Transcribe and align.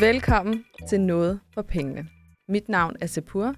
Velkommen 0.00 0.64
til 0.88 1.00
Noget 1.00 1.40
for 1.54 1.62
Pengene. 1.62 2.08
Mit 2.48 2.68
navn 2.68 2.96
er 3.00 3.06
Sepur. 3.06 3.54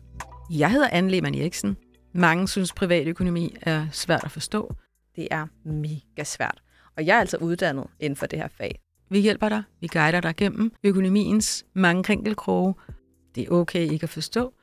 Jeg 0.50 0.70
hedder 0.70 0.88
Anne 0.92 1.10
Lehmann 1.10 1.34
Eriksen. 1.34 1.76
Mange 2.14 2.48
synes, 2.48 2.72
privatøkonomi 2.72 3.56
er 3.62 3.86
svært 3.92 4.24
at 4.24 4.30
forstå. 4.30 4.74
Det 5.16 5.28
er 5.30 5.46
mega 5.64 6.24
svært. 6.24 6.62
Og 6.96 7.06
jeg 7.06 7.16
er 7.16 7.20
altså 7.20 7.36
uddannet 7.36 7.86
inden 8.00 8.16
for 8.16 8.26
det 8.26 8.38
her 8.38 8.48
fag. 8.48 8.80
Vi 9.10 9.18
hjælper 9.18 9.48
dig. 9.48 9.62
Vi 9.80 9.86
guider 9.86 10.20
dig 10.20 10.36
gennem 10.36 10.72
økonomiens 10.84 11.66
mange 11.74 12.02
krinkelkroge. 12.02 12.74
Det 13.34 13.46
er 13.46 13.50
okay 13.50 13.90
ikke 13.90 14.04
at 14.04 14.10
forstå, 14.10 14.54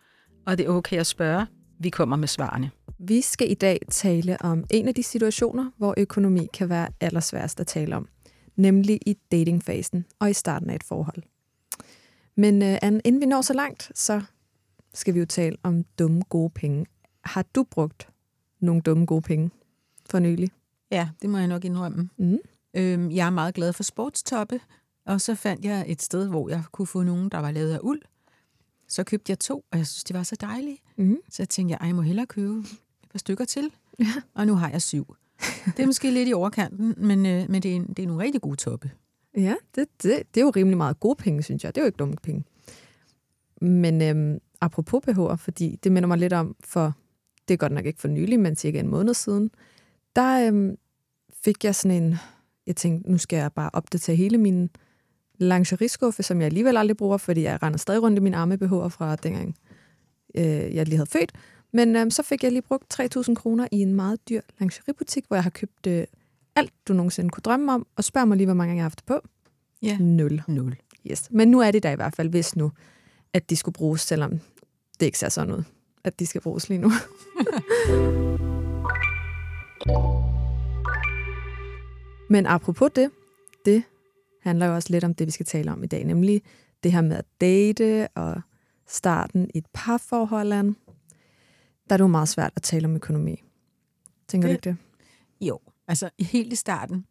og 0.47 0.57
det 0.57 0.65
er 0.65 0.69
okay 0.69 0.97
at 0.97 1.07
spørge. 1.07 1.47
Vi 1.79 1.89
kommer 1.89 2.15
med 2.15 2.27
svarene. 2.27 2.71
Vi 2.99 3.21
skal 3.21 3.51
i 3.51 3.55
dag 3.55 3.79
tale 3.89 4.37
om 4.41 4.63
en 4.71 4.87
af 4.87 4.95
de 4.95 5.03
situationer, 5.03 5.71
hvor 5.77 5.93
økonomi 5.97 6.47
kan 6.53 6.69
være 6.69 6.87
allersværest 7.01 7.59
at 7.59 7.67
tale 7.67 7.95
om. 7.95 8.07
Nemlig 8.55 8.99
i 9.05 9.15
datingfasen 9.31 10.05
og 10.19 10.29
i 10.29 10.33
starten 10.33 10.69
af 10.69 10.75
et 10.75 10.83
forhold. 10.83 11.23
Men 12.38 12.62
uh, 12.62 12.67
Anne, 12.81 13.02
inden 13.05 13.21
vi 13.21 13.25
når 13.25 13.41
så 13.41 13.53
langt, 13.53 13.91
så 13.95 14.21
skal 14.94 15.13
vi 15.13 15.20
jo 15.20 15.25
tale 15.25 15.57
om 15.63 15.84
dumme 15.99 16.21
gode 16.30 16.49
penge. 16.49 16.85
Har 17.23 17.45
du 17.55 17.63
brugt 17.63 18.09
nogle 18.59 18.81
dumme 18.81 19.05
gode 19.05 19.21
penge 19.21 19.49
for 20.09 20.20
nylig? 20.20 20.49
Ja, 20.91 21.09
det 21.21 21.30
må 21.30 21.38
jeg 21.38 21.48
nok 21.48 21.66
indrømme. 21.66 22.09
Mm. 22.17 22.38
Øhm, 22.73 23.11
jeg 23.11 23.25
er 23.25 23.30
meget 23.30 23.53
glad 23.55 23.73
for 23.73 23.84
sportstoppe, 23.84 24.59
og 25.05 25.21
så 25.21 25.35
fandt 25.35 25.66
jeg 25.66 25.85
et 25.88 26.02
sted, 26.02 26.27
hvor 26.30 26.49
jeg 26.49 26.63
kunne 26.71 26.88
få 26.88 27.03
nogen, 27.03 27.30
der 27.30 27.38
var 27.38 27.52
lavet 27.52 27.71
af 27.73 27.80
uld. 27.84 28.02
Så 28.88 29.03
købte 29.03 29.30
jeg 29.31 29.39
to, 29.39 29.66
og 29.72 29.77
jeg 29.77 29.88
synes, 29.88 30.03
de 30.03 30.13
var 30.13 30.23
så 30.23 30.36
dejlige. 30.41 30.77
Mm. 30.97 31.17
Så 31.30 31.36
jeg 31.44 31.49
tænkte, 31.49 31.72
jeg, 31.81 31.88
jeg 31.88 31.95
må 31.95 32.02
hellere 32.02 32.25
købe 32.25 32.59
et 33.03 33.09
par 33.11 33.20
stykker 33.20 33.45
til, 33.45 33.72
Ja. 33.99 34.05
og 34.33 34.47
nu 34.47 34.55
har 34.55 34.70
jeg 34.70 34.81
syv. 34.81 35.16
Det 35.66 35.80
er 35.80 35.86
måske 35.86 36.11
lidt 36.11 36.30
i 36.30 36.33
overkanten, 36.33 36.94
men, 36.97 37.25
øh, 37.25 37.49
men 37.49 37.61
det, 37.63 37.72
er 37.72 37.75
en, 37.75 37.88
det 37.88 38.03
er 38.03 38.08
nogle 38.08 38.23
rigtig 38.23 38.41
gode 38.41 38.55
toppe. 38.55 38.91
Ja, 39.38 39.55
det, 39.75 39.88
det, 40.03 40.23
det 40.34 40.41
er 40.41 40.45
jo 40.45 40.52
rimelig 40.55 40.77
meget 40.77 40.99
gode 40.99 41.16
penge, 41.16 41.44
synes 41.44 41.63
jeg. 41.63 41.75
Det 41.75 41.81
er 41.81 41.85
jo 41.85 41.88
ikke 41.88 41.98
dumme 41.98 42.16
penge. 42.23 42.44
Men 43.61 44.02
øhm, 44.02 44.39
apropos 44.61 45.02
BH'er, 45.08 45.36
fordi 45.36 45.80
det 45.83 45.91
minder 45.91 46.08
mig 46.08 46.17
lidt 46.17 46.33
om, 46.33 46.55
for 46.64 46.94
det 47.47 47.53
er 47.53 47.58
godt 47.58 47.72
nok 47.72 47.86
ikke 47.86 48.02
for 48.02 48.08
nylig, 48.08 48.39
men 48.39 48.56
cirka 48.56 48.80
en 48.80 48.88
måned 48.88 49.13
siden, 49.13 49.50
der 50.16 50.47
øhm, 50.47 50.78
fik 51.44 51.63
jeg 51.63 51.75
sådan 51.75 52.03
en, 52.03 52.16
jeg 52.67 52.75
tænkte, 52.75 53.11
nu 53.11 53.17
skal 53.17 53.38
jeg 53.38 53.53
bare 53.53 53.69
opdatere 53.73 54.16
hele 54.16 54.38
min 54.38 54.69
lingerieskuffe, 55.38 56.23
som 56.23 56.39
jeg 56.39 56.45
alligevel 56.45 56.78
aldrig 56.78 56.97
bruger, 56.97 57.17
fordi 57.17 57.41
jeg 57.41 57.63
render 57.63 57.78
stadig 57.78 58.02
rundt 58.02 58.17
i 58.17 58.22
mine 58.22 58.38
arme 58.38 58.58
BH'er 58.61 58.88
fra 58.88 59.16
dengang, 59.16 59.56
øh, 60.36 60.75
jeg 60.75 60.86
lige 60.86 60.97
havde 60.97 61.09
født. 61.09 61.31
Men 61.73 61.95
øhm, 61.95 62.11
så 62.11 62.23
fik 62.23 62.44
jeg 62.44 62.52
lige 62.52 62.61
brugt 62.61 63.00
3.000 63.17 63.33
kroner 63.33 63.67
i 63.72 63.81
en 63.81 63.94
meget 63.94 64.30
dyr 64.30 64.41
lingeriebutik, 64.59 65.25
hvor 65.28 65.36
jeg 65.38 65.44
har 65.44 65.50
købt 65.50 65.88
øh, 65.88 66.06
alt, 66.56 66.73
du 66.88 66.94
nogensinde 66.94 67.30
kunne 67.30 67.42
drømme 67.42 67.72
om, 67.73 67.88
og 67.95 68.03
spørg 68.03 68.28
mig 68.28 68.38
lige, 68.38 68.48
hvor 68.48 68.53
mange 68.53 68.70
gange 68.70 68.78
jeg 68.80 68.84
har 68.84 68.89
haft 68.89 69.00
det 69.00 69.06
på. 69.06 69.20
Ja. 69.81 69.98
Nul. 69.98 70.42
Nul. 70.48 70.75
Yes. 71.12 71.28
Men 71.31 71.47
nu 71.47 71.59
er 71.59 71.72
det 71.72 71.84
der 71.84 71.92
i 71.92 71.95
hvert 71.95 72.16
fald, 72.16 72.30
hvis 72.30 72.56
nu, 72.56 72.72
at 73.34 73.50
de 73.50 73.56
skulle 73.56 73.73
bruges, 73.73 74.02
selvom 74.02 74.31
det 75.00 75.06
ikke 75.06 75.20
ser 75.20 75.30
sådan 75.30 75.53
ud, 75.56 75.64
at 76.03 76.20
de 76.20 76.25
skal 76.25 76.42
bruges 76.42 76.70
lige 76.70 76.80
nu. 76.81 76.92
Men 82.30 82.45
apropos 82.45 82.90
det, 82.95 83.12
det 83.66 83.84
handler 84.42 84.66
jo 84.66 84.75
også 84.75 84.88
lidt 84.92 85.03
om 85.03 85.14
det, 85.14 85.28
vi 85.28 85.31
skal 85.31 85.45
tale 85.45 85.72
om 85.72 85.84
i 85.84 85.88
dag, 85.88 86.03
nemlig 86.03 86.42
det 86.84 86.92
her 86.92 87.02
med 87.02 87.17
at 87.17 87.25
date 87.42 88.08
og 88.08 88.42
starten 88.88 89.50
i 89.53 89.58
et 89.58 89.66
parforhold. 89.73 90.50
Der 90.50 90.73
er 91.90 91.97
det 91.97 92.00
jo 92.00 92.08
meget 92.08 92.30
svært 92.30 92.53
at 92.56 92.62
tale 92.62 92.86
om 92.88 92.95
økonomi. 92.95 93.44
Tænker 94.28 94.47
Det- 94.47 94.64
du 94.64 94.69
ikke 94.69 94.78
det? 95.42 95.47
Jo, 95.47 95.59
altså 95.88 96.09
helt 96.19 96.53
i 96.53 96.55
starten, 96.55 97.05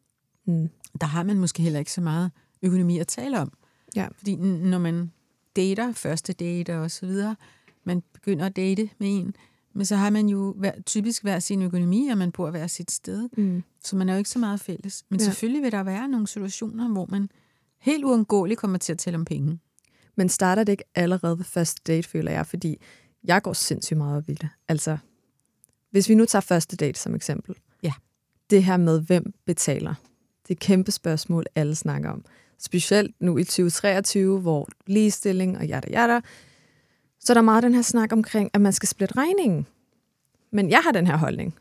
Mm. 0.47 0.69
der 1.01 1.07
har 1.07 1.23
man 1.23 1.39
måske 1.39 1.63
heller 1.63 1.79
ikke 1.79 1.93
så 1.93 2.01
meget 2.01 2.31
økonomi 2.63 2.99
at 2.99 3.07
tale 3.07 3.41
om. 3.41 3.53
Ja. 3.97 4.09
Fordi 4.19 4.37
når 4.37 4.79
man 4.79 5.13
dater, 5.57 5.93
første 5.93 6.33
date 6.33 6.79
og 6.79 6.91
så 6.91 7.07
videre, 7.07 7.37
man 7.85 8.03
begynder 8.13 8.47
at 8.47 8.57
date 8.57 8.91
med 8.99 9.09
en, 9.19 9.35
men 9.75 9.87
så 9.87 9.97
har 9.97 10.11
man 10.11 10.29
jo 10.29 10.53
hver, 10.59 10.73
typisk 10.87 11.23
hver 11.23 11.39
sin 11.39 11.63
økonomi, 11.63 12.09
og 12.09 12.19
man 12.19 12.33
bor 12.33 12.51
hver 12.51 12.67
sit 12.67 12.91
sted. 12.91 13.29
Mm. 13.37 13.63
Så 13.85 13.97
man 13.97 14.09
er 14.09 14.13
jo 14.13 14.19
ikke 14.19 14.31
så 14.31 14.39
meget 14.39 14.61
fælles. 14.61 15.05
Men 15.09 15.21
ja. 15.21 15.25
selvfølgelig 15.25 15.63
vil 15.63 15.73
der 15.73 15.83
være 15.83 16.09
nogle 16.09 16.27
situationer, 16.27 16.89
hvor 16.89 17.07
man 17.11 17.29
helt 17.81 18.05
uundgåeligt 18.05 18.61
kommer 18.61 18.79
til 18.79 18.93
at 18.93 18.99
tale 18.99 19.17
om 19.17 19.25
penge. 19.25 19.59
Men 20.17 20.29
starter 20.29 20.65
det 20.65 20.73
ikke 20.73 20.85
allerede 20.95 21.39
ved 21.39 21.45
første 21.45 21.81
date, 21.87 22.09
føler 22.09 22.33
jeg, 22.33 22.47
fordi 22.47 22.77
jeg 23.25 23.43
går 23.43 23.53
sindssygt 23.53 23.99
meget 23.99 24.17
op 24.17 24.29
i 24.29 24.35
det. 24.35 24.49
Altså, 24.69 24.99
hvis 25.91 26.09
vi 26.09 26.15
nu 26.15 26.25
tager 26.25 26.41
første 26.41 26.77
date 26.77 27.01
som 27.01 27.15
eksempel. 27.15 27.55
Det 28.51 28.65
her 28.65 28.77
med, 28.77 29.01
hvem 29.01 29.35
betaler. 29.47 29.95
Det 30.43 30.51
er 30.51 30.55
et 30.55 30.59
kæmpe 30.59 30.91
spørgsmål, 30.91 31.45
alle 31.55 31.75
snakker 31.75 32.11
om. 32.11 32.25
Specielt 32.59 33.21
nu 33.21 33.39
i 33.39 33.45
2023, 33.45 34.41
hvor 34.41 34.69
ligestilling 34.87 35.59
og 35.59 35.67
jada 35.67 35.89
jada. 35.91 36.21
Så 37.21 37.33
er 37.33 37.35
der 37.35 37.43
meget 37.43 37.63
den 37.63 37.75
her 37.75 37.83
snak 37.83 38.13
omkring, 38.13 38.51
at 38.55 38.61
man 38.61 38.73
skal 38.73 38.89
splitte 38.89 39.17
regningen. 39.17 39.67
Men 40.53 40.71
jeg 40.71 40.81
har 40.81 40.93
den 40.93 41.07
her 41.07 41.17
holdning. 41.17 41.55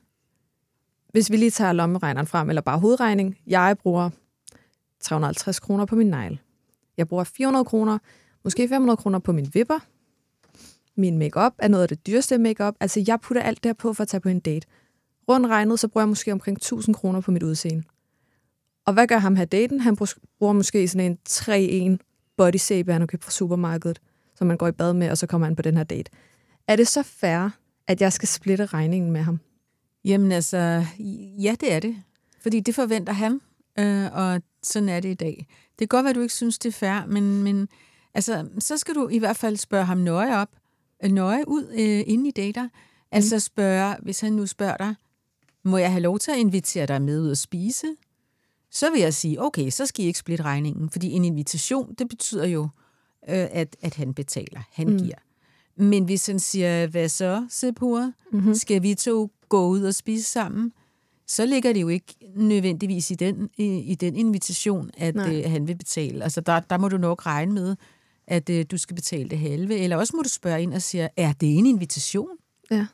Hvis 1.12 1.32
vi 1.32 1.38
lige 1.38 1.52
tager 1.52 1.74
lommeregneren 1.74 2.28
frem, 2.28 2.50
eller 2.50 2.62
bare 2.62 2.80
hovedregning. 2.80 3.38
Jeg 3.48 3.78
bruger 3.78 4.10
350 5.00 5.60
kroner 5.60 5.86
på 5.86 5.96
min 5.96 6.08
negl. 6.08 6.40
Jeg 6.98 7.08
bruger 7.08 7.24
400 7.24 7.66
kroner 7.66 7.98
måske 8.44 8.70
500 8.70 8.98
kroner 8.98 9.20
på 9.20 9.32
min 9.32 9.50
vipper. 9.54 9.80
Min 10.96 11.18
makeup 11.18 11.54
er 11.60 11.68
noget 11.68 11.82
af 11.82 11.88
det 11.88 12.08
dyreste 12.08 12.38
makeup. 12.38 12.76
Altså, 12.80 13.04
jeg 13.08 13.20
putter 13.20 13.42
alt 13.42 13.64
det 13.64 13.70
her 13.70 13.74
på 13.74 13.94
for 13.94 14.02
at 14.02 14.08
tage 14.08 14.22
på 14.22 14.30
en 14.30 14.40
date. 14.40 14.68
Rundt 15.30 15.48
regnet, 15.48 15.80
så 15.80 15.88
bruger 15.88 16.04
jeg 16.04 16.10
måske 16.10 16.32
omkring 16.32 16.58
1000 16.58 16.96
kroner 16.96 17.22
på 17.22 17.32
mit 17.32 17.44
udseende. 17.44 17.84
Og 18.86 18.94
hvad 18.94 19.08
gør 19.08 19.18
ham 19.18 19.36
her 19.36 19.46
daten? 19.46 19.80
Han 19.80 19.98
bruger 20.40 20.54
måske 20.54 20.88
sådan 20.88 21.18
en 21.28 21.98
3-1 22.00 22.34
body 22.38 22.58
shape, 22.58 22.92
han 22.92 23.02
har 23.02 23.06
købt 23.06 23.24
fra 23.24 23.32
supermarkedet, 23.32 24.00
som 24.36 24.48
man 24.48 24.58
går 24.58 24.68
i 24.68 24.72
bad 24.72 24.94
med, 24.94 25.10
og 25.10 25.18
så 25.18 25.28
kommer 25.28 25.48
han 25.48 25.56
på 25.56 25.62
den 25.62 25.78
her 25.78 25.84
date. 25.84 26.12
Er 26.68 26.76
det 26.76 26.88
så 26.88 27.04
fair, 27.04 27.50
at 27.88 28.02
jeg 28.02 28.14
skal 28.14 28.28
splitte 28.28 28.66
regningen 28.66 29.12
med 29.12 29.22
ham? 29.22 29.40
Jamen 30.06 30.32
altså, 30.32 30.86
ja, 31.40 31.56
det 31.60 31.74
er 31.74 31.80
det. 31.80 31.96
Fordi 32.42 32.60
det 32.60 32.76
forventer 32.76 33.14
han, 33.14 33.42
øh, 33.80 34.14
og 34.14 34.42
sådan 34.64 34.90
er 34.90 35.00
det 35.00 35.10
i 35.10 35.14
dag. 35.14 35.48
Det 35.80 35.90
kan 35.90 35.98
godt 35.98 36.04
være, 36.04 36.10
at 36.10 36.16
du 36.16 36.22
ikke 36.22 36.34
synes, 36.34 36.60
det 36.60 36.70
er 36.70 36.74
fair, 36.74 37.06
men, 37.08 37.44
men 37.44 37.68
altså, 38.14 38.48
så 38.60 38.78
skal 38.78 38.96
du 38.96 39.08
i 39.08 39.20
hvert 39.20 39.38
fald 39.38 39.58
spørge 39.58 39.86
ham 39.86 39.98
nøje 39.98 40.38
op, 40.38 40.50
øh, 41.04 41.12
nøje 41.12 41.48
ud, 41.48 41.68
øh, 41.72 42.04
inden 42.08 42.26
I 42.26 42.32
dater. 42.32 42.70
Altså 43.12 43.40
spørge, 43.40 43.96
hvis 44.02 44.20
han 44.20 44.34
nu 44.34 44.48
spørger 44.48 44.78
dig, 44.78 44.96
må 45.64 45.78
jeg 45.78 45.92
have 45.92 46.02
lov 46.02 46.20
til 46.20 46.32
at 46.32 46.38
invitere 46.38 46.86
dig 46.86 47.02
med 47.02 47.22
ud 47.22 47.32
at 47.32 47.38
spise? 47.38 47.88
Så 48.72 48.92
vil 48.92 49.02
jeg 49.02 49.14
sige, 49.14 49.42
okay, 49.42 49.70
så 49.70 49.86
skal 49.86 50.06
I 50.06 50.08
ikke 50.08 50.20
splitte 50.20 50.44
regningen, 50.44 50.90
fordi 50.90 51.12
en 51.12 51.26
invitation, 51.26 51.94
det 52.00 52.10
betyder 52.10 52.48
jo, 52.48 52.64
øh, 53.30 53.48
at, 53.52 53.76
at 53.82 53.96
han 53.96 54.14
betaler, 54.14 54.62
han 54.72 54.88
mm. 54.88 54.98
giver. 54.98 55.16
Men 55.76 56.04
hvis 56.04 56.26
han 56.26 56.40
siger, 56.40 56.88
hvad 56.88 57.10
så, 57.10 57.48
Sepura? 57.50 58.12
Mm-hmm. 58.32 58.56
Skal 58.56 58.84
vi 58.84 58.96
to 58.96 59.32
gå 59.50 59.68
ud 59.68 59.84
og 59.84 59.96
spise 59.96 60.24
sammen? 60.24 60.72
Så 61.28 61.46
ligger 61.46 61.74
det 61.74 61.82
jo 61.82 61.88
ikke 61.88 62.16
nødvendigvis 62.36 63.12
i 63.12 63.16
den, 63.16 63.50
i, 63.58 63.78
i 63.78 63.96
den 63.96 64.16
invitation, 64.16 64.92
at 64.98 65.16
Nej. 65.16 65.36
øh, 65.36 65.52
han 65.52 65.68
vil 65.68 65.76
betale. 65.76 66.24
Altså 66.24 66.42
der, 66.42 66.60
der 66.60 66.78
må 66.78 66.90
du 66.90 66.98
nok 66.98 67.26
regne 67.26 67.54
med, 67.54 67.76
at 68.28 68.50
øh, 68.50 68.66
du 68.72 68.78
skal 68.78 68.96
betale 68.96 69.30
det 69.30 69.40
halve. 69.40 69.78
Eller 69.78 69.98
også 69.98 70.16
må 70.16 70.22
du 70.22 70.30
spørge 70.30 70.62
ind 70.62 70.74
og 70.74 70.82
sige, 70.82 71.10
er 71.18 71.34
det 71.34 71.58
en 71.58 71.66
invitation? 71.66 72.30
Ja. 72.72 72.86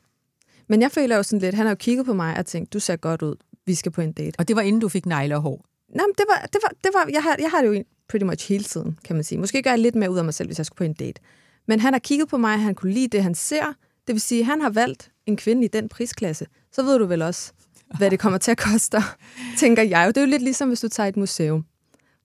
Men 0.69 0.81
jeg 0.81 0.91
føler 0.91 1.15
jo 1.15 1.23
sådan 1.23 1.39
lidt, 1.39 1.55
han 1.55 1.65
har 1.65 1.71
jo 1.71 1.75
kigget 1.75 2.05
på 2.05 2.13
mig 2.13 2.37
og 2.37 2.45
tænkt, 2.45 2.73
du 2.73 2.79
ser 2.79 2.95
godt 2.95 3.21
ud, 3.21 3.35
vi 3.65 3.75
skal 3.75 3.91
på 3.91 4.01
en 4.01 4.11
date. 4.11 4.35
Og 4.39 4.47
det 4.47 4.55
var 4.55 4.61
inden 4.61 4.81
du 4.81 4.89
fik 4.89 5.05
negle 5.05 5.35
og 5.35 5.41
hår. 5.41 5.65
Nej, 5.95 6.05
men 6.05 6.13
det 6.17 6.25
var, 6.29 6.47
det 6.53 6.59
var, 6.63 6.71
det 6.83 6.91
var 6.93 7.09
jeg, 7.13 7.23
har, 7.23 7.35
jeg 7.39 7.51
har 7.51 7.61
det 7.61 7.77
jo 7.77 7.83
pretty 8.09 8.25
much 8.25 8.49
hele 8.49 8.63
tiden, 8.63 8.97
kan 9.05 9.15
man 9.15 9.23
sige. 9.23 9.39
Måske 9.39 9.61
gør 9.61 9.69
jeg 9.69 9.79
lidt 9.79 9.95
mere 9.95 10.11
ud 10.11 10.17
af 10.17 10.23
mig 10.23 10.33
selv, 10.33 10.47
hvis 10.47 10.57
jeg 10.57 10.65
skulle 10.65 10.77
på 10.77 10.83
en 10.83 10.93
date. 10.93 11.21
Men 11.67 11.79
han 11.79 11.93
har 11.93 11.99
kigget 11.99 12.27
på 12.27 12.37
mig, 12.37 12.59
han 12.59 12.75
kunne 12.75 12.93
lide 12.93 13.07
det, 13.07 13.23
han 13.23 13.35
ser. 13.35 13.65
Det 14.07 14.13
vil 14.13 14.21
sige, 14.21 14.43
han 14.43 14.61
har 14.61 14.69
valgt 14.69 15.11
en 15.25 15.37
kvinde 15.37 15.65
i 15.65 15.67
den 15.67 15.89
prisklasse. 15.89 16.45
Så 16.71 16.83
ved 16.83 16.99
du 16.99 17.05
vel 17.05 17.21
også, 17.21 17.51
hvad 17.97 18.11
det 18.11 18.19
kommer 18.19 18.39
til 18.39 18.51
at 18.51 18.57
koste, 18.57 18.97
tænker 19.59 19.83
jeg. 19.83 20.03
jo. 20.05 20.07
Det 20.07 20.17
er 20.17 20.21
jo 20.21 20.27
lidt 20.27 20.41
ligesom, 20.41 20.67
hvis 20.67 20.79
du 20.79 20.87
tager 20.87 21.09
et 21.09 21.17
museum, 21.17 21.65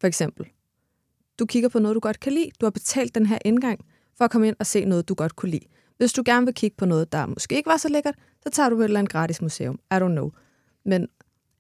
for 0.01 0.07
eksempel. 0.07 0.47
Du 1.39 1.47
kigger 1.47 1.69
på 1.69 1.79
noget, 1.79 1.95
du 1.95 2.01
godt 2.01 2.21
kan 2.21 2.33
lide. 2.33 2.51
Du 2.61 2.67
har 2.67 2.71
betalt 2.71 3.15
den 3.15 3.27
her 3.27 3.39
indgang 3.45 3.81
for 4.19 4.25
at 4.25 4.31
komme 4.31 4.49
ind 4.49 4.57
og 4.59 4.67
se 4.67 4.85
noget, 4.85 5.09
du 5.09 5.15
godt 5.15 5.37
kunne 5.37 5.51
lide. 5.51 5.67
Hvis 5.97 6.13
du 6.13 6.23
gerne 6.27 6.47
vil 6.47 6.55
kigge 6.55 6.77
på 6.77 6.85
noget, 6.87 7.13
der 7.13 7.27
måske 7.27 7.57
ikke 7.57 7.67
var 7.71 7.77
så 7.77 7.89
lækkert, 7.89 8.15
så 8.43 8.51
tager 8.51 8.69
du 8.69 8.77
på 8.77 8.81
et 8.81 8.85
eller 8.85 8.99
andet 8.99 9.13
gratis 9.13 9.43
museum. 9.43 9.79
I 9.91 9.95
don't 9.95 9.99
know. 10.09 10.31
Men 10.85 11.09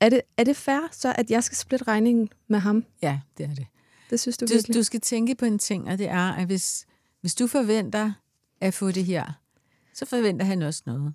er 0.01 0.09
det, 0.09 0.21
er 0.37 0.45
det 0.45 0.57
fair, 0.57 0.89
så 0.93 1.15
at 1.19 1.31
jeg 1.31 1.45
skal 1.45 1.57
splitte 1.57 1.85
regningen 1.89 2.29
med 2.49 2.59
ham? 2.59 2.85
Ja, 3.03 3.21
det 3.39 3.45
er 3.47 3.55
det. 3.55 3.67
Det 4.11 4.21
synes 4.21 4.37
du, 4.37 4.47
Du, 4.47 4.53
virkelig? 4.55 4.75
du 4.77 4.83
skal 4.83 5.01
tænke 5.01 5.35
på 5.35 5.45
en 5.45 5.59
ting, 5.59 5.89
og 5.89 5.99
det 5.99 6.09
er, 6.09 6.33
at 6.33 6.47
hvis, 6.47 6.87
hvis 7.21 7.35
du 7.35 7.47
forventer 7.47 8.13
at 8.61 8.75
få 8.75 8.91
det 8.91 9.05
her, 9.05 9.33
så 9.95 10.07
forventer 10.07 10.47
han 10.47 10.63
også 10.63 10.83
noget. 10.87 11.15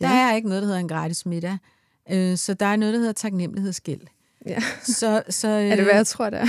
Der 0.00 0.08
Ja. 0.08 0.30
er 0.30 0.34
ikke 0.36 0.48
noget, 0.48 0.62
der 0.62 0.66
hedder 0.66 0.80
en 0.80 0.88
gratis 0.88 1.26
middag. 1.26 1.58
Øh, 2.10 2.36
så 2.36 2.54
der 2.54 2.66
er 2.66 2.76
noget, 2.76 2.92
der 2.94 2.98
hedder 3.00 3.12
taknemmelighedsgæld. 3.12 4.00
Ja. 4.46 4.62
Så, 4.82 5.22
så, 5.28 5.48
Er 5.48 5.70
det, 5.70 5.78
øh, 5.78 5.84
hvad 5.84 5.94
jeg 5.94 6.06
tror, 6.06 6.30
det 6.30 6.38
er? 6.40 6.46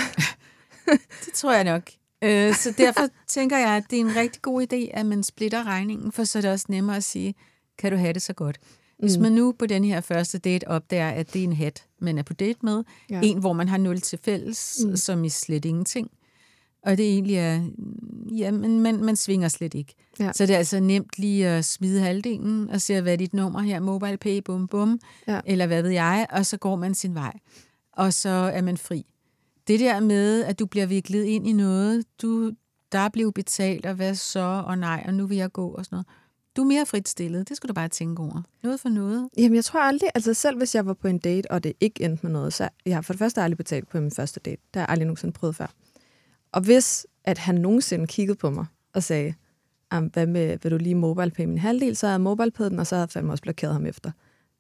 Det 1.26 1.34
tror 1.34 1.54
jeg 1.54 1.64
nok. 1.64 1.90
Øh, 2.24 2.56
så 2.56 2.74
derfor 2.78 3.08
tænker 3.28 3.58
jeg, 3.58 3.70
at 3.70 3.84
det 3.90 3.96
er 3.98 4.02
en 4.02 4.16
rigtig 4.16 4.42
god 4.42 4.62
idé, 4.74 4.90
at 4.98 5.06
man 5.06 5.24
splitter 5.24 5.64
regningen, 5.64 6.12
for 6.12 6.24
så 6.24 6.38
er 6.40 6.42
det 6.42 6.52
også 6.52 6.66
nemmere 6.70 6.96
at 6.98 7.04
sige, 7.04 7.36
kan 7.78 7.92
du 7.92 7.98
have 7.98 8.14
det 8.14 8.22
så 8.22 8.34
godt. 8.34 8.58
Hvis 9.00 9.18
man 9.18 9.32
nu 9.32 9.52
på 9.60 9.66
den 9.66 9.84
her 9.84 10.02
første 10.02 10.38
date 10.38 10.68
opdager, 10.68 11.10
at 11.10 11.34
det 11.34 11.40
er 11.40 11.44
en 11.44 11.54
hat, 11.54 11.84
man 12.02 12.18
er 12.18 12.24
på 12.24 12.34
date 12.34 12.60
med, 12.64 12.84
Ja. 13.10 13.16
ja. 13.16 13.22
en, 13.24 13.38
hvor 13.40 13.54
man 13.54 13.70
har 13.70 13.78
nul 13.78 14.02
til 14.02 14.20
fælles, 14.24 14.78
mm. 14.86 14.96
som 14.96 15.24
i 15.24 15.30
slet 15.30 15.66
ingenting, 15.66 16.12
og 16.84 16.98
det 16.98 17.06
egentlig 17.14 17.36
er, 17.36 17.62
ja, 18.38 18.52
men 18.52 18.80
man, 18.80 19.04
man 19.04 19.16
svinger 19.16 19.48
slet 19.48 19.74
ikke. 19.74 19.94
Ja. 20.20 20.32
Så 20.34 20.46
det 20.46 20.54
er 20.54 20.58
altså 20.58 20.80
nemt 20.80 21.10
lige 21.18 21.48
at 21.48 21.66
smide 21.66 22.02
halvdelen 22.02 22.70
og 22.70 22.82
se, 22.82 23.02
hvad 23.02 23.14
er 23.14 23.18
dit 23.18 23.34
nummer 23.34 23.60
her, 23.62 23.80
mobile 23.80 24.18
pay, 24.18 24.38
bum 24.46 24.68
bum, 24.68 25.00
Ja. 25.28 25.40
eller 25.46 25.68
hvad 25.68 25.82
ved 25.82 25.92
jeg, 25.92 26.28
og 26.30 26.46
så 26.46 26.58
går 26.58 26.76
man 26.76 26.96
sin 26.96 27.16
vej. 27.16 27.34
Og 27.94 28.14
så 28.14 28.30
er 28.30 28.62
man 28.62 28.78
fri. 28.78 29.06
Det 29.68 29.80
der 29.80 30.00
med, 30.00 30.44
at 30.44 30.60
du 30.60 30.66
bliver 30.66 30.86
viklet 30.86 31.24
ind 31.24 31.48
i 31.48 31.54
noget, 31.54 32.06
du, 32.22 32.52
der 32.92 33.10
blev 33.10 33.34
betalt, 33.34 33.86
og 33.86 33.94
hvad 33.94 34.16
så, 34.16 34.64
og 34.68 34.78
nej, 34.78 35.04
og 35.08 35.14
nu 35.14 35.26
vil 35.26 35.38
jeg 35.38 35.52
gå, 35.52 35.68
og 35.68 35.86
sådan 35.86 35.96
noget. 35.96 36.08
Du 36.56 36.62
er 36.62 36.68
mere 36.68 36.86
frit 36.86 37.10
stillet, 37.10 37.50
det 37.50 37.58
skal 37.58 37.68
du 37.68 37.74
bare 37.74 37.88
tænke 37.88 38.22
over. 38.22 38.42
Noget 38.64 38.80
for 38.80 38.90
noget. 38.90 39.30
Jamen, 39.38 39.56
jeg 39.56 39.66
tror 39.66 39.80
aldrig, 39.80 40.10
altså 40.16 40.34
selv 40.34 40.58
hvis 40.58 40.76
jeg 40.76 40.86
var 40.86 40.94
på 40.94 41.08
en 41.08 41.18
date, 41.18 41.52
og 41.52 41.64
det 41.64 41.74
ikke 41.80 42.04
endte 42.04 42.26
med 42.26 42.32
noget, 42.32 42.54
så 42.54 42.70
jeg 42.86 42.96
har 42.96 43.02
for 43.02 43.14
det 43.14 43.20
første 43.20 43.42
aldrig 43.42 43.58
betalt 43.58 43.90
på 43.90 44.00
min 44.00 44.12
første 44.12 44.40
date. 44.40 44.62
Det 44.74 44.76
har 44.76 44.82
jeg 44.82 44.90
aldrig 44.90 45.06
nogensinde 45.06 45.34
prøvet 45.34 45.56
før. 45.56 45.68
Og 46.52 46.62
hvis 46.62 47.08
at 47.24 47.38
han 47.38 47.56
nogensinde 47.56 48.08
kiggede 48.08 48.38
på 48.38 48.50
mig 48.50 48.66
og 48.94 49.04
sagde, 49.04 49.34
hvad 50.14 50.28
med, 50.28 50.58
vil 50.64 50.72
du 50.72 50.78
lige 50.78 50.96
mobile 50.96 51.32
pay 51.32 51.46
min 51.46 51.58
halvdel, 51.58 51.96
så 51.96 52.08
havde 52.08 52.20
mobile 52.20 52.52
den, 52.58 52.80
og 52.80 52.88
så 52.88 52.96
havde 52.96 53.04
jeg 53.04 53.10
fandme 53.10 53.34
også 53.34 53.42
blokeret 53.42 53.74
ham 53.74 53.86
efter. 53.86 54.12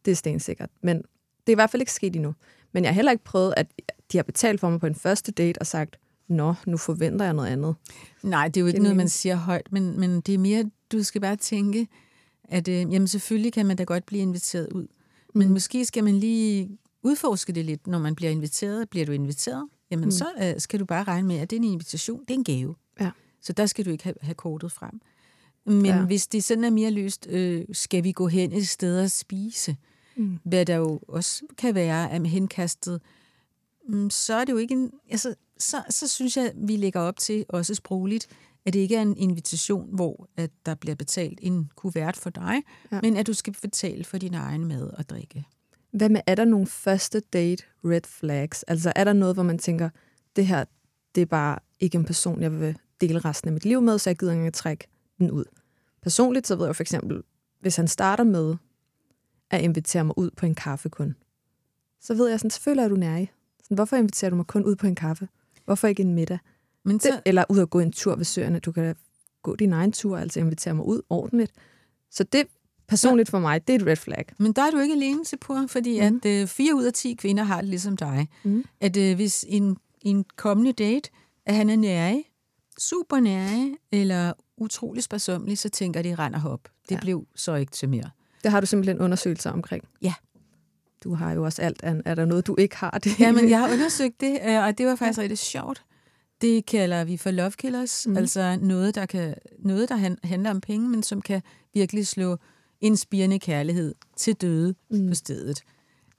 Det 0.05 0.11
er 0.11 0.15
stensikkert. 0.15 0.69
Men 0.81 0.97
det 0.97 1.47
er 1.47 1.51
i 1.51 1.55
hvert 1.55 1.69
fald 1.69 1.81
ikke 1.81 1.91
sket 1.91 2.15
endnu. 2.15 2.35
Men 2.71 2.83
jeg 2.83 2.89
har 2.89 2.95
heller 2.95 3.11
ikke 3.11 3.23
prøvet, 3.23 3.53
at 3.57 3.67
de 4.11 4.17
har 4.17 4.23
betalt 4.23 4.59
for 4.59 4.69
mig 4.69 4.79
på 4.79 4.87
en 4.87 4.95
første 4.95 5.31
date 5.31 5.57
og 5.59 5.67
sagt, 5.67 5.99
nå, 6.27 6.53
nu 6.67 6.77
forventer 6.77 7.25
jeg 7.25 7.33
noget 7.33 7.49
andet. 7.49 7.75
Nej, 8.23 8.47
det 8.47 8.57
er 8.57 8.61
jo 8.61 8.67
ikke 8.67 8.77
Giver 8.77 8.83
noget, 8.83 8.97
man 8.97 9.09
siger 9.09 9.35
højt, 9.35 9.71
men, 9.71 9.99
men 9.99 10.21
det 10.21 10.33
er 10.33 10.37
mere, 10.37 10.69
du 10.91 11.03
skal 11.03 11.21
bare 11.21 11.35
tænke, 11.35 11.87
at 12.43 12.67
øh, 12.67 12.75
jamen 12.75 13.07
selvfølgelig 13.07 13.53
kan 13.53 13.65
man 13.65 13.77
da 13.77 13.83
godt 13.83 14.05
blive 14.05 14.21
inviteret 14.21 14.73
ud. 14.73 14.87
Men 15.33 15.47
Mm. 15.47 15.53
måske 15.53 15.85
skal 15.85 16.03
man 16.03 16.15
lige 16.19 16.69
udforske 17.03 17.53
det 17.53 17.65
lidt, 17.65 17.87
når 17.87 17.99
man 17.99 18.15
bliver 18.15 18.31
inviteret. 18.31 18.89
Bliver 18.89 19.05
du 19.05 19.11
inviteret? 19.11 19.67
Jamen 19.91 20.05
Mm. 20.05 20.11
så 20.11 20.25
øh, 20.43 20.53
skal 20.57 20.79
du 20.79 20.85
bare 20.85 21.03
regne 21.03 21.27
med, 21.27 21.37
at 21.37 21.49
det 21.49 21.55
er 21.55 21.59
en 21.61 21.63
invitation, 21.71 22.19
det 22.21 22.29
er 22.29 22.33
en 22.37 22.43
gave. 22.43 22.75
Ja. 23.01 23.11
Så 23.41 23.53
der 23.53 23.65
skal 23.65 23.85
du 23.85 23.89
ikke 23.89 24.03
have, 24.03 24.15
have 24.21 24.35
kortet 24.35 24.71
frem. 24.71 25.01
Men 25.65 25.85
Ja. 25.85 26.05
hvis 26.05 26.27
det 26.27 26.43
sådan 26.43 26.63
er 26.63 26.69
mere 26.69 26.91
løst, 26.91 27.27
øh, 27.29 27.65
skal 27.71 28.03
vi 28.03 28.11
gå 28.11 28.27
hen 28.27 28.51
et 28.53 28.67
sted 28.67 29.01
og 29.01 29.11
spise, 29.11 29.75
Mm. 30.15 30.39
hvad 30.43 30.65
der 30.65 30.75
jo 30.75 30.99
også 31.07 31.43
kan 31.57 31.75
være 31.75 32.11
af 32.11 32.25
henkastet, 32.25 33.01
så 34.09 34.33
er 34.33 34.45
det 34.45 34.53
jo 34.53 34.57
ikke 34.57 34.73
en... 34.73 34.91
Altså, 35.09 35.35
så, 35.57 35.83
så 35.89 36.07
synes 36.07 36.37
jeg, 36.37 36.51
vi 36.55 36.75
lægger 36.75 36.99
op 36.99 37.17
til, 37.17 37.45
også 37.49 37.75
sprogligt, 37.75 38.27
at 38.65 38.73
det 38.73 38.79
ikke 38.79 38.95
er 38.95 39.01
en 39.01 39.17
invitation, 39.17 39.95
hvor 39.95 40.27
at 40.37 40.51
der 40.65 40.75
bliver 40.75 40.95
betalt 40.95 41.39
en 41.41 41.71
kuvert 41.75 42.17
for 42.17 42.29
dig, 42.29 42.61
Ja. 42.91 42.99
men 43.01 43.17
at 43.17 43.27
du 43.27 43.33
skal 43.33 43.55
betale 43.61 44.03
for 44.03 44.17
din 44.17 44.33
egen 44.33 44.65
mad 44.65 44.89
og 44.89 45.09
drikke. 45.09 45.45
Hvad 45.91 46.09
med, 46.09 46.21
er 46.27 46.35
der 46.35 46.45
nogle 46.45 46.67
første 46.67 47.19
date 47.19 47.63
red 47.83 48.01
flags? 48.07 48.63
Altså 48.63 48.93
er 48.95 49.03
der 49.03 49.13
noget, 49.13 49.35
hvor 49.35 49.43
man 49.43 49.57
tænker, 49.59 49.89
det 50.35 50.47
her, 50.47 50.65
det 51.15 51.21
er 51.21 51.25
bare 51.25 51.59
ikke 51.79 51.97
en 51.97 52.05
person, 52.05 52.41
jeg 52.41 52.59
vil 52.59 52.77
dele 53.01 53.19
resten 53.19 53.47
af 53.47 53.53
mit 53.53 53.65
liv 53.65 53.81
med, 53.81 53.99
så 53.99 54.09
jeg 54.09 54.17
gider 54.17 54.33
ikke 54.33 54.51
trække 54.51 54.87
den 55.19 55.31
ud. 55.31 55.45
Personligt 56.01 56.47
så 56.47 56.55
ved 56.55 56.65
jeg 56.65 56.75
for 56.75 56.83
eksempel, 56.83 57.23
hvis 57.59 57.75
han 57.75 57.87
starter 57.87 58.23
med 58.23 58.55
at 59.49 59.61
invitere 59.61 60.03
mig 60.05 60.17
ud 60.17 60.29
på 60.37 60.45
en 60.45 60.55
kaffe 60.55 60.89
kun, 60.89 61.15
så 62.01 62.13
ved 62.13 62.29
jeg 62.29 62.39
sådan, 62.39 62.51
selvfølgelig 62.51 62.83
er 62.83 62.89
du 62.89 62.95
nærig. 62.95 63.31
Sådan, 63.31 63.36
hvorfor 63.69 63.95
inviterer 63.95 64.29
du 64.29 64.35
mig 64.35 64.45
kun 64.47 64.63
ud 64.63 64.75
på 64.75 64.87
en 64.87 64.95
kaffe? 64.95 65.27
Hvorfor 65.65 65.87
ikke 65.87 66.03
en 66.03 66.13
middag? 66.13 66.37
Men 66.85 66.99
så, 66.99 67.21
eller 67.25 67.43
ud 67.49 67.57
og 67.57 67.69
gå 67.69 67.79
en 67.79 67.91
tur 67.91 68.15
ved 68.15 68.25
søerne. 68.25 68.59
Du 68.59 68.71
kan 68.71 68.95
gå 69.43 69.55
din 69.55 69.73
egen 69.73 69.91
tur, 69.91 70.17
altså 70.17 70.39
invitere 70.39 70.73
mig 70.73 70.85
ud 70.85 71.01
ordentligt. 71.09 71.51
Så 72.11 72.23
det 72.23 72.47
personligt 72.87 73.29
for 73.29 73.39
mig, 73.39 73.67
det 73.67 73.75
er 73.75 73.79
et 73.79 73.85
red 73.87 73.95
flag. 73.95 74.25
men 74.39 74.53
der 74.53 74.61
er 74.61 74.71
du 74.71 74.79
ikke 74.79 74.93
alene, 74.93 75.25
Sepur, 75.25 75.65
fordi 75.67 76.01
Mhm. 76.01 76.09
mm. 76.13 76.21
at 76.23 76.41
øh, 76.41 76.47
fire 76.47 76.75
ud 76.75 76.83
af 76.83 76.93
ti 76.93 77.13
kvinder 77.13 77.43
har 77.43 77.61
det 77.61 77.69
ligesom 77.69 77.97
dig. 77.97 78.27
Mm. 78.43 78.63
At 78.81 78.97
øh, 78.97 79.15
hvis 79.15 79.45
en, 79.47 79.77
en 80.01 80.25
kommende 80.35 80.71
date, 80.71 81.09
at 81.45 81.55
han 81.55 81.69
er 81.69 81.75
nærig, 81.75 82.23
super 82.79 83.19
nærig, 83.19 83.75
eller 83.91 84.33
utrolig 84.57 85.03
sparsomlig, 85.03 85.57
så 85.57 85.69
tænker 85.69 86.01
de, 86.01 86.15
render 86.15 86.39
hop. 86.39 86.59
Det 86.89 86.95
ja. 86.95 86.99
blev 87.01 87.27
så 87.35 87.55
ikke 87.55 87.71
til 87.71 87.89
mere. 87.89 88.09
Det 88.43 88.51
har 88.51 88.59
du 88.59 88.65
simpelthen 88.65 88.99
undersøgelser 88.99 89.51
omkring. 89.51 89.83
Ja. 90.01 90.13
Du 91.03 91.13
har 91.13 91.31
jo 91.31 91.43
også 91.45 91.61
alt. 91.61 91.79
Er 91.83 92.15
der 92.15 92.25
noget, 92.25 92.47
du 92.47 92.55
ikke 92.59 92.75
har? 92.75 92.91
Det 93.03 93.19
Ja, 93.19 93.31
men 93.31 93.49
jeg 93.49 93.59
har 93.59 93.73
undersøgt 93.73 94.21
det, 94.21 94.39
øh, 94.47 94.63
og 94.63 94.77
det 94.77 94.85
var 94.87 94.95
faktisk 94.95 95.19
rigtig 95.19 95.37
sjovt. 95.37 95.83
Det 96.41 96.65
kalder 96.65 97.03
vi 97.03 97.17
for 97.17 97.31
love 97.31 97.51
killers, 97.51 98.07
mm. 98.07 98.17
altså 98.17 98.57
noget, 98.61 98.95
der, 98.95 99.05
kan, 99.05 99.35
noget, 99.59 99.89
der 99.89 99.95
han- 99.95 100.17
handler 100.23 100.49
om 100.49 100.61
penge, 100.61 100.89
men 100.89 101.03
som 101.03 101.21
kan 101.21 101.41
virkelig 101.73 102.07
slå 102.07 102.37
en 102.81 102.97
spirende 102.97 103.39
kærlighed 103.39 103.95
til 104.17 104.33
døde 104.33 104.75
mm. 104.91 105.07
på 105.07 105.13
stedet. 105.15 105.61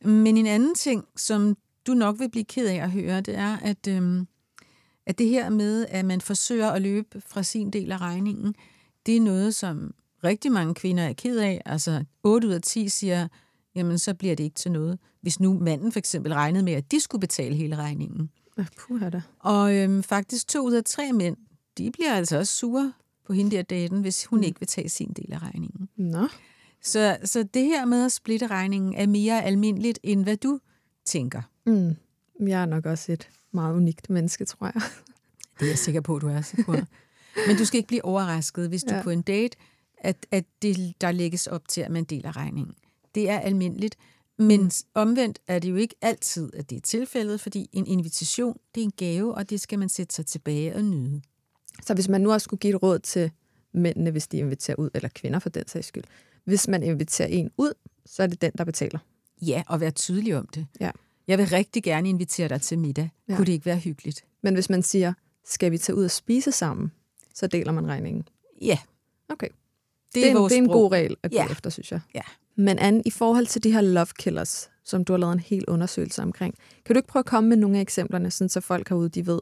Men 0.04 0.36
en 0.36 0.46
anden 0.46 0.74
ting, 0.74 1.04
som 1.16 1.56
du 1.86 1.94
nok 1.94 2.18
vil 2.18 2.30
blive 2.30 2.44
ked 2.44 2.66
af 2.68 2.74
at 2.74 2.90
høre, 2.90 3.20
det 3.20 3.34
er, 3.36 3.56
at, 3.62 3.86
øhm, 3.88 4.26
at 5.06 5.18
det 5.18 5.28
her 5.28 5.48
med, 5.50 5.86
at 5.88 6.04
man 6.04 6.20
forsøger 6.20 6.70
at 6.70 6.82
løbe 6.82 7.22
fra 7.26 7.42
sin 7.42 7.70
del 7.70 7.92
af 7.92 8.00
regningen, 8.00 8.54
det 9.06 9.16
er 9.16 9.20
noget, 9.20 9.54
som 9.54 9.94
rigtig 10.24 10.52
mange 10.52 10.74
kvinder 10.74 11.02
er 11.04 11.12
ked 11.12 11.38
af. 11.38 11.62
Altså 11.66 12.04
8 12.22 12.48
ud 12.48 12.52
af 12.52 12.62
10 12.62 12.88
siger, 12.88 13.28
jamen 13.78 13.98
så 13.98 14.14
bliver 14.14 14.34
det 14.36 14.44
ikke 14.44 14.54
til 14.56 14.72
noget. 14.72 14.98
Hvis 15.20 15.40
nu 15.40 15.58
manden 15.58 15.92
for 15.92 15.98
eksempel 15.98 16.32
regnede 16.32 16.64
med, 16.64 16.72
at 16.72 16.90
de 16.90 17.00
skulle 17.00 17.20
betale 17.20 17.54
hele 17.54 17.76
regningen. 17.76 18.30
Ja, 18.58 18.64
puha 18.78 19.10
da. 19.10 19.22
Og 19.38 19.74
øhm, 19.76 20.02
faktisk 20.02 20.48
to 20.48 20.66
ud 20.66 20.72
af 20.72 20.84
tre 20.84 21.12
mænd, 21.12 21.36
de 21.78 21.90
bliver 21.90 22.12
altså 22.14 22.38
også 22.38 22.56
sure 22.56 22.92
på 23.26 23.32
hende 23.32 23.56
der 23.56 23.62
daten, 23.62 24.00
hvis 24.00 24.24
hun 24.26 24.38
Mm. 24.38 24.42
ikke 24.42 24.60
vil 24.60 24.66
tage 24.68 24.88
sin 24.88 25.12
del 25.12 25.32
af 25.32 25.38
regningen. 25.38 25.88
Nå. 25.96 26.28
Så, 26.82 27.16
så 27.24 27.42
det 27.54 27.64
her 27.64 27.84
med 27.84 28.04
at 28.04 28.12
splitte 28.12 28.46
regningen 28.46 28.94
er 28.94 29.06
mere 29.06 29.44
almindeligt, 29.44 29.98
end 30.02 30.22
hvad 30.24 30.36
du 30.36 30.60
tænker. 31.04 31.42
Mm. 31.66 31.96
Jeg 32.48 32.62
er 32.62 32.66
nok 32.66 32.86
også 32.86 33.12
et 33.12 33.28
meget 33.52 33.74
unikt 33.74 34.10
menneske, 34.10 34.44
tror 34.44 34.66
jeg. 34.74 34.82
Det 35.60 35.64
er 35.64 35.70
jeg 35.70 35.78
sikker 35.78 36.00
på, 36.00 36.18
du 36.18 36.28
er, 36.28 36.40
Sigur. 36.40 36.78
Men 37.46 37.56
du 37.56 37.64
skal 37.64 37.78
ikke 37.78 37.88
blive 37.88 38.04
overrasket, 38.04 38.68
hvis 38.68 38.82
du 38.82 38.94
ja. 38.94 39.02
på 39.02 39.10
en 39.10 39.22
date, 39.22 39.56
at, 39.98 40.26
at 40.30 40.44
det, 40.62 40.94
der 41.00 41.12
lægges 41.12 41.46
op 41.46 41.68
til, 41.68 41.80
at 41.80 41.90
man 41.90 42.04
deler 42.04 42.36
regningen. 42.36 42.74
Det 43.14 43.28
er 43.30 43.38
almindeligt. 43.38 43.96
Men 44.38 44.60
mm. 44.62 44.70
omvendt 44.94 45.38
er 45.46 45.58
det 45.58 45.70
jo 45.70 45.76
ikke 45.76 45.94
altid, 46.02 46.50
at 46.54 46.70
det 46.70 46.76
er 46.76 46.80
tilfældet, 46.80 47.40
fordi 47.40 47.68
en 47.72 47.86
invitation, 47.86 48.58
det 48.74 48.80
er 48.80 48.84
en 48.84 48.92
gave, 48.96 49.34
og 49.34 49.50
det 49.50 49.60
skal 49.60 49.78
man 49.78 49.88
sætte 49.88 50.14
sig 50.14 50.26
tilbage 50.26 50.74
og 50.74 50.84
nyde. 50.84 51.22
Så 51.86 51.94
hvis 51.94 52.08
man 52.08 52.20
nu 52.20 52.32
også 52.32 52.44
skulle 52.44 52.60
give 52.60 52.74
et 52.74 52.82
råd 52.82 52.98
til 52.98 53.30
mændene, 53.72 54.10
hvis 54.10 54.26
de 54.28 54.38
inviterer 54.38 54.76
ud, 54.76 54.90
eller 54.94 55.08
kvinder 55.14 55.38
for 55.38 55.48
den 55.48 55.68
sags 55.68 55.86
skyld. 55.86 56.04
Hvis 56.44 56.68
man 56.68 56.82
inviterer 56.82 57.28
en 57.28 57.50
ud, 57.56 57.72
så 58.06 58.22
er 58.22 58.26
det 58.26 58.40
den, 58.42 58.52
der 58.58 58.64
betaler. 58.64 58.98
Ja, 59.42 59.62
og 59.68 59.80
være 59.80 59.90
tydelig 59.90 60.36
om 60.36 60.46
det. 60.46 60.66
Ja. 60.80 60.90
Jeg 61.26 61.38
vil 61.38 61.46
rigtig 61.46 61.82
gerne 61.82 62.08
invitere 62.08 62.48
dig 62.48 62.62
til 62.62 62.78
middag. 62.78 63.10
Ja. 63.28 63.36
Kunne 63.36 63.46
det 63.46 63.52
ikke 63.52 63.66
være 63.66 63.76
hyggeligt? 63.78 64.24
Men 64.42 64.54
hvis 64.54 64.70
man 64.70 64.82
siger, 64.82 65.12
skal 65.44 65.72
vi 65.72 65.78
tage 65.78 65.96
ud 65.96 66.04
og 66.04 66.10
spise 66.10 66.52
sammen, 66.52 66.92
så 67.34 67.46
deler 67.46 67.72
man 67.72 67.86
regningen. 67.86 68.28
Ja, 68.62 68.78
Okay. 69.28 69.48
det, 69.48 69.54
Det 70.14 70.26
er, 70.26 70.30
en, 70.36 70.44
det 70.44 70.52
er 70.52 70.56
en 70.58 70.66
god 70.68 70.92
regel 70.92 71.16
at 71.22 71.30
gå 71.30 71.36
Ja. 71.36 71.46
efter, 71.50 71.70
synes 71.70 71.92
jeg. 71.92 72.00
Ja. 72.14 72.20
Men 72.58 72.78
Anne, 72.78 73.02
i 73.04 73.10
forhold 73.10 73.46
til 73.46 73.64
de 73.64 73.72
her 73.72 73.80
love 73.80 74.06
killers, 74.18 74.70
som 74.84 75.04
du 75.04 75.12
har 75.12 75.18
lavet 75.18 75.32
en 75.32 75.40
hel 75.40 75.64
undersøgelse 75.68 76.22
omkring, 76.22 76.54
kan 76.84 76.94
du 76.94 76.98
ikke 76.98 77.08
prøve 77.08 77.20
at 77.20 77.26
komme 77.26 77.48
med 77.48 77.56
nogle 77.56 77.76
af 77.76 77.80
eksemplerne, 77.80 78.30
sådan 78.30 78.48
så 78.48 78.60
folk 78.60 78.88
herude, 78.88 79.08
de 79.08 79.26
ved, 79.26 79.40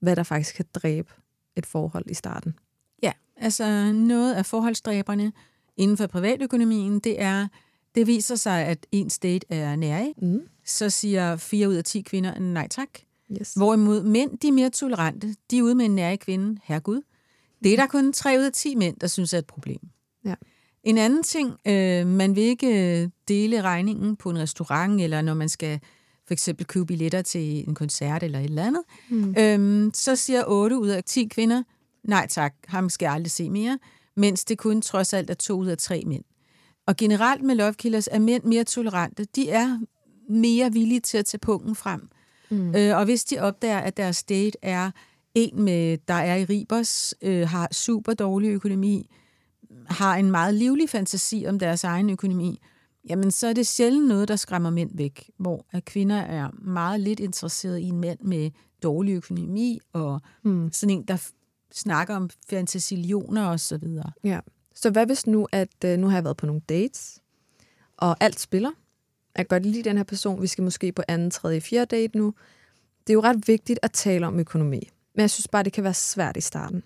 hvad 0.00 0.16
der 0.16 0.22
faktisk 0.22 0.54
kan 0.54 0.64
dræbe 0.74 1.12
et 1.56 1.66
forhold 1.66 2.04
i 2.10 2.14
starten? 2.14 2.54
Ja, 3.02 3.12
altså 3.36 3.92
noget 3.92 4.34
af 4.34 4.46
forholdsdræberne 4.46 5.32
inden 5.76 5.96
for 5.96 6.06
privatøkonomien, 6.06 6.98
det 6.98 7.22
er, 7.22 7.48
det 7.94 8.06
viser 8.06 8.34
sig, 8.34 8.64
at 8.64 8.86
en 8.92 9.10
state 9.10 9.46
er 9.48 9.76
nærig. 9.76 10.14
Mm. 10.22 10.42
Så 10.64 10.90
siger 10.90 11.36
4 11.36 11.68
ud 11.68 11.74
af 11.74 11.84
10 11.84 12.00
kvinder 12.00 12.38
nej 12.38 12.68
tak. 12.68 12.88
Yes. 13.40 13.54
Hvorimod 13.54 14.02
mænd, 14.02 14.38
de 14.38 14.48
er 14.48 14.52
mere 14.52 14.70
tolerante. 14.70 15.36
De 15.50 15.58
er 15.58 15.62
ude 15.62 15.74
med 15.74 15.84
en 15.84 15.94
nærig 15.94 16.20
kvinde. 16.20 16.60
Herregud. 16.64 17.02
Det 17.64 17.72
er 17.72 17.76
der 17.76 17.86
kun 17.86 18.12
3 18.12 18.36
ud 18.38 18.44
af 18.44 18.52
10 18.52 18.74
mænd, 18.74 18.96
der 18.96 19.06
synes 19.06 19.32
er 19.32 19.38
et 19.38 19.46
problem. 19.46 19.80
Ja. 20.24 20.34
En 20.84 20.98
anden 20.98 21.22
ting, 21.22 21.54
øh, 21.66 22.06
man 22.06 22.36
vil 22.36 22.42
ikke 22.42 23.02
øh, 23.02 23.08
dele 23.28 23.62
regningen 23.62 24.16
på 24.16 24.30
en 24.30 24.38
restaurant, 24.38 25.00
eller 25.00 25.22
når 25.22 25.34
man 25.34 25.48
skal 25.48 25.80
for 26.26 26.32
eksempel 26.34 26.66
købe 26.66 26.86
billetter 26.86 27.22
til 27.22 27.68
en 27.68 27.74
koncert 27.74 28.22
eller 28.22 28.38
et 28.38 28.44
eller 28.44 28.64
andet. 28.64 28.82
Mm. 29.08 29.34
Øhm, 29.38 29.90
så 29.94 30.16
siger 30.16 30.42
8 30.46 30.78
ud 30.78 30.88
af 30.88 31.04
10 31.04 31.24
kvinder, 31.24 31.62
nej 32.04 32.26
tak, 32.30 32.54
ham 32.66 32.88
skal 32.90 33.06
jeg 33.06 33.12
aldrig 33.12 33.30
se 33.30 33.50
mere, 33.50 33.78
mens 34.16 34.44
det 34.44 34.58
kun 34.58 34.82
trods 34.82 35.12
alt 35.12 35.30
er 35.30 35.34
2 35.34 35.58
ud 35.58 35.66
af 35.66 35.78
3 35.78 36.02
mænd. 36.06 36.24
Og 36.86 36.96
generelt 36.96 37.42
med 37.42 37.54
love 37.54 37.74
killers 37.74 38.08
er 38.12 38.18
mænd 38.18 38.44
mere 38.44 38.64
tolerante. 38.64 39.26
De 39.36 39.50
er 39.50 39.78
mere 40.28 40.72
villige 40.72 41.00
til 41.00 41.18
at 41.18 41.24
tage 41.24 41.38
punkten 41.38 41.74
frem. 41.74 42.08
Mm. 42.50 42.76
Øh, 42.76 42.96
og 42.96 43.04
hvis 43.04 43.24
de 43.24 43.38
opdager, 43.38 43.78
at 43.78 43.96
deres 43.96 44.22
date 44.22 44.58
er 44.62 44.90
en, 45.34 45.62
med, 45.62 45.98
der 46.08 46.14
er 46.14 46.36
i 46.36 46.44
Ribers, 46.44 47.14
øh, 47.22 47.48
har 47.48 47.68
super 47.72 48.14
dårlig 48.14 48.48
økonomi, 48.48 49.10
har 49.92 50.16
en 50.16 50.30
meget 50.30 50.54
livlig 50.54 50.90
fantasi 50.90 51.44
om 51.48 51.58
deres 51.58 51.84
egen 51.84 52.10
økonomi, 52.10 52.60
jamen 53.08 53.30
så 53.30 53.46
er 53.46 53.52
det 53.52 53.66
sjældent 53.66 54.08
noget, 54.08 54.28
der 54.28 54.36
skræmmer 54.36 54.70
mænd 54.70 54.90
væk, 54.94 55.30
hvor 55.38 55.66
at 55.72 55.84
kvinder 55.84 56.16
er 56.16 56.50
meget 56.62 57.00
lidt 57.00 57.20
interesseret 57.20 57.78
i 57.78 57.84
en 57.88 58.00
mand 58.00 58.18
med 58.20 58.50
dårlig 58.82 59.12
økonomi, 59.14 59.78
og 59.92 60.20
Mm. 60.42 60.72
sådan 60.72 60.96
en, 60.96 61.02
der 61.02 61.28
snakker 61.72 62.16
om 62.16 62.30
fantasillioner 62.50 63.46
og 63.46 63.60
så 63.60 63.76
videre. 63.78 64.12
Ja. 64.24 64.40
Så 64.74 64.90
hvad 64.90 65.06
hvis 65.06 65.26
nu, 65.26 65.48
at 65.52 65.84
øh, 65.84 65.98
nu 65.98 66.08
har 66.08 66.16
jeg 66.16 66.24
været 66.24 66.36
på 66.36 66.46
nogle 66.46 66.62
dates, 66.68 67.18
og 67.96 68.16
alt 68.20 68.40
spiller? 68.40 68.70
Jeg 69.36 69.48
godt 69.48 69.66
lide 69.66 69.82
den 69.82 69.96
her 69.96 70.04
person, 70.04 70.42
vi 70.42 70.46
skal 70.46 70.64
måske 70.64 70.92
på 70.92 71.02
anden, 71.08 71.30
tredje, 71.30 71.60
fjerde 71.60 71.96
date 71.96 72.18
nu. 72.18 72.34
Det 73.06 73.10
er 73.10 73.14
jo 73.14 73.20
ret 73.22 73.48
vigtigt 73.48 73.78
at 73.82 73.92
tale 73.92 74.26
om 74.26 74.40
økonomi. 74.40 74.90
Men 75.14 75.20
jeg 75.20 75.30
synes 75.30 75.48
bare, 75.48 75.62
det 75.62 75.72
kan 75.72 75.84
være 75.84 75.94
svært 75.94 76.36
i 76.36 76.40
starten. 76.40 76.82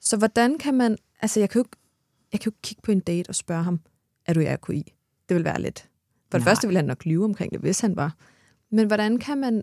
Så 0.00 0.16
hvordan 0.16 0.58
kan 0.58 0.74
man... 0.74 0.98
Altså, 1.20 1.40
jeg 1.40 1.50
kan 1.50 1.58
jo, 1.58 1.62
ikke- 1.64 1.76
jeg 2.32 2.40
kan 2.40 2.52
jo 2.52 2.56
kigge 2.62 2.82
på 2.82 2.92
en 2.92 3.00
date 3.00 3.28
og 3.28 3.34
spørge 3.34 3.62
ham, 3.62 3.80
er 4.26 4.34
du 4.34 4.40
i 4.40 4.54
RKI? 4.54 4.92
Det 5.28 5.34
vil 5.36 5.44
være 5.44 5.60
lidt... 5.60 5.88
For 6.30 6.38
det 6.38 6.44
Nej. 6.44 6.50
første 6.50 6.66
vil 6.66 6.76
han 6.76 6.84
nok 6.84 7.04
lyve 7.04 7.24
omkring 7.24 7.52
det, 7.52 7.60
hvis 7.60 7.80
han 7.80 7.96
var. 7.96 8.16
Men 8.70 8.86
hvordan 8.86 9.18
kan 9.18 9.38
man 9.38 9.62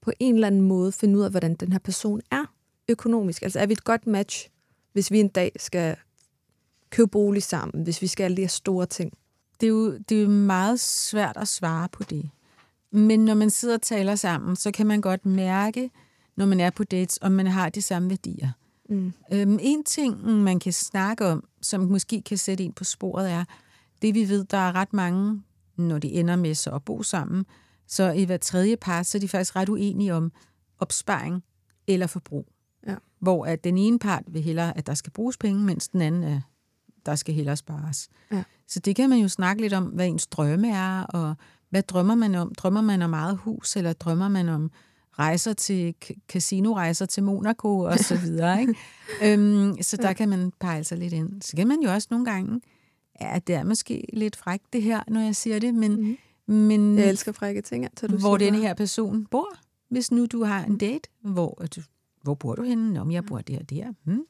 på 0.00 0.12
en 0.20 0.34
eller 0.34 0.46
anden 0.46 0.60
måde 0.60 0.92
finde 0.92 1.18
ud 1.18 1.24
af, 1.24 1.30
hvordan 1.30 1.54
den 1.54 1.72
her 1.72 1.78
person 1.78 2.20
er 2.30 2.44
økonomisk? 2.88 3.42
Altså, 3.42 3.60
er 3.60 3.66
vi 3.66 3.72
et 3.72 3.84
godt 3.84 4.06
match, 4.06 4.48
hvis 4.92 5.10
vi 5.10 5.20
en 5.20 5.28
dag 5.28 5.52
skal 5.56 5.96
købe 6.90 7.08
bolig 7.08 7.42
sammen, 7.42 7.84
hvis 7.84 8.02
vi 8.02 8.06
skal 8.06 8.24
alle 8.24 8.36
de 8.36 8.42
her 8.42 8.48
store 8.48 8.86
ting? 8.86 9.12
Det 9.60 9.66
er, 9.66 9.70
jo, 9.70 9.98
det 9.98 10.18
er 10.18 10.22
jo 10.22 10.28
meget 10.28 10.80
svært 10.80 11.36
at 11.36 11.48
svare 11.48 11.88
på 11.88 12.02
det. 12.02 12.30
Men 12.90 13.24
når 13.24 13.34
man 13.34 13.50
sidder 13.50 13.74
og 13.74 13.82
taler 13.82 14.14
sammen, 14.14 14.56
så 14.56 14.70
kan 14.70 14.86
man 14.86 15.00
godt 15.00 15.26
mærke, 15.26 15.90
når 16.36 16.46
man 16.46 16.60
er 16.60 16.70
på 16.70 16.84
dates, 16.84 17.18
om 17.22 17.32
man 17.32 17.46
har 17.46 17.68
de 17.68 17.82
samme 17.82 18.10
værdier. 18.10 18.50
Mm. 18.88 19.12
Øhm, 19.32 19.58
en 19.60 19.84
ting, 19.84 20.26
man 20.26 20.58
kan 20.58 20.72
snakke 20.72 21.26
om, 21.26 21.44
som 21.62 21.80
måske 21.80 22.22
kan 22.22 22.38
sætte 22.38 22.64
en 22.64 22.72
på 22.72 22.84
sporet, 22.84 23.30
er, 23.30 23.44
det 24.02 24.14
vi 24.14 24.28
ved, 24.28 24.44
der 24.44 24.58
er 24.58 24.72
ret 24.72 24.92
mange, 24.92 25.42
når 25.76 25.98
de 25.98 26.12
ender 26.12 26.36
med 26.36 26.54
så 26.54 26.70
at 26.70 26.84
bo 26.84 27.02
sammen, 27.02 27.46
så 27.86 28.10
i 28.10 28.24
hver 28.24 28.36
tredje 28.36 28.76
par, 28.76 29.02
så 29.02 29.18
er 29.18 29.20
de 29.20 29.28
faktisk 29.28 29.56
ret 29.56 29.68
uenige 29.68 30.14
om 30.14 30.32
opsparing 30.78 31.44
eller 31.86 32.06
forbrug. 32.06 32.46
Ja. 32.86 32.94
Hvor 33.20 33.46
at 33.46 33.64
den 33.64 33.78
ene 33.78 33.98
part 33.98 34.22
vil 34.26 34.42
hellere, 34.42 34.78
at 34.78 34.86
der 34.86 34.94
skal 34.94 35.12
bruges 35.12 35.36
penge, 35.36 35.64
mens 35.64 35.88
den 35.88 36.00
anden 36.00 36.22
er, 36.22 36.40
der 37.06 37.14
skal 37.14 37.34
hellere 37.34 37.56
spares. 37.56 38.08
Ja. 38.32 38.42
Så 38.68 38.80
det 38.80 38.96
kan 38.96 39.10
man 39.10 39.18
jo 39.18 39.28
snakke 39.28 39.62
lidt 39.62 39.72
om, 39.72 39.84
hvad 39.84 40.06
ens 40.08 40.26
drømme 40.26 40.68
er, 40.68 41.02
og 41.02 41.34
hvad 41.70 41.82
drømmer 41.82 42.14
man 42.14 42.34
om? 42.34 42.54
Drømmer 42.54 42.80
man 42.80 43.02
om 43.02 43.12
eget 43.12 43.36
hus, 43.36 43.76
eller 43.76 43.92
drømmer 43.92 44.28
man 44.28 44.48
om 44.48 44.70
rejser 45.18 45.52
til 45.52 45.94
casinorejser 46.28 47.06
til 47.06 47.22
Monaco 47.22 47.78
og 47.78 47.98
så 47.98 48.16
videre, 48.16 48.60
ikke? 48.60 48.74
øhm, 49.24 49.82
så 49.82 49.96
der 49.96 50.12
kan 50.12 50.28
man 50.28 50.52
pejle 50.60 50.84
sig 50.84 50.98
lidt 50.98 51.12
ind. 51.12 51.42
Så 51.42 51.56
kan 51.56 51.68
man 51.68 51.80
jo 51.80 51.92
også 51.92 52.08
nogle 52.10 52.26
gange, 52.26 52.60
ja, 53.20 53.38
det 53.46 53.54
er 53.54 53.64
måske 53.64 54.04
lidt 54.12 54.36
frækt 54.36 54.72
det 54.72 54.82
her, 54.82 55.02
når 55.08 55.20
jeg 55.20 55.36
siger 55.36 55.58
det, 55.58 55.74
men, 55.74 56.16
mm. 56.46 56.54
men 56.54 56.98
Jeg 56.98 57.08
elsker 57.08 57.32
frække 57.32 57.62
ting, 57.62 57.86
så 57.96 58.06
du 58.06 58.16
hvor 58.16 58.36
denne 58.36 58.58
her 58.58 58.74
person 58.74 59.26
bor. 59.26 59.48
Hvis 59.90 60.12
nu 60.12 60.26
du 60.26 60.44
har 60.44 60.64
en 60.64 60.76
date, 60.76 61.08
hvor, 61.22 61.62
at 61.62 61.76
du, 61.76 61.80
hvor 62.22 62.34
bor 62.34 62.54
du 62.54 62.62
henne? 62.62 63.04
Men 63.04 63.12
jeg 63.12 63.24
bor 63.24 63.38
der 63.38 63.58
og 63.58 63.70
der. 63.70 63.92
Hmm. 64.04 64.24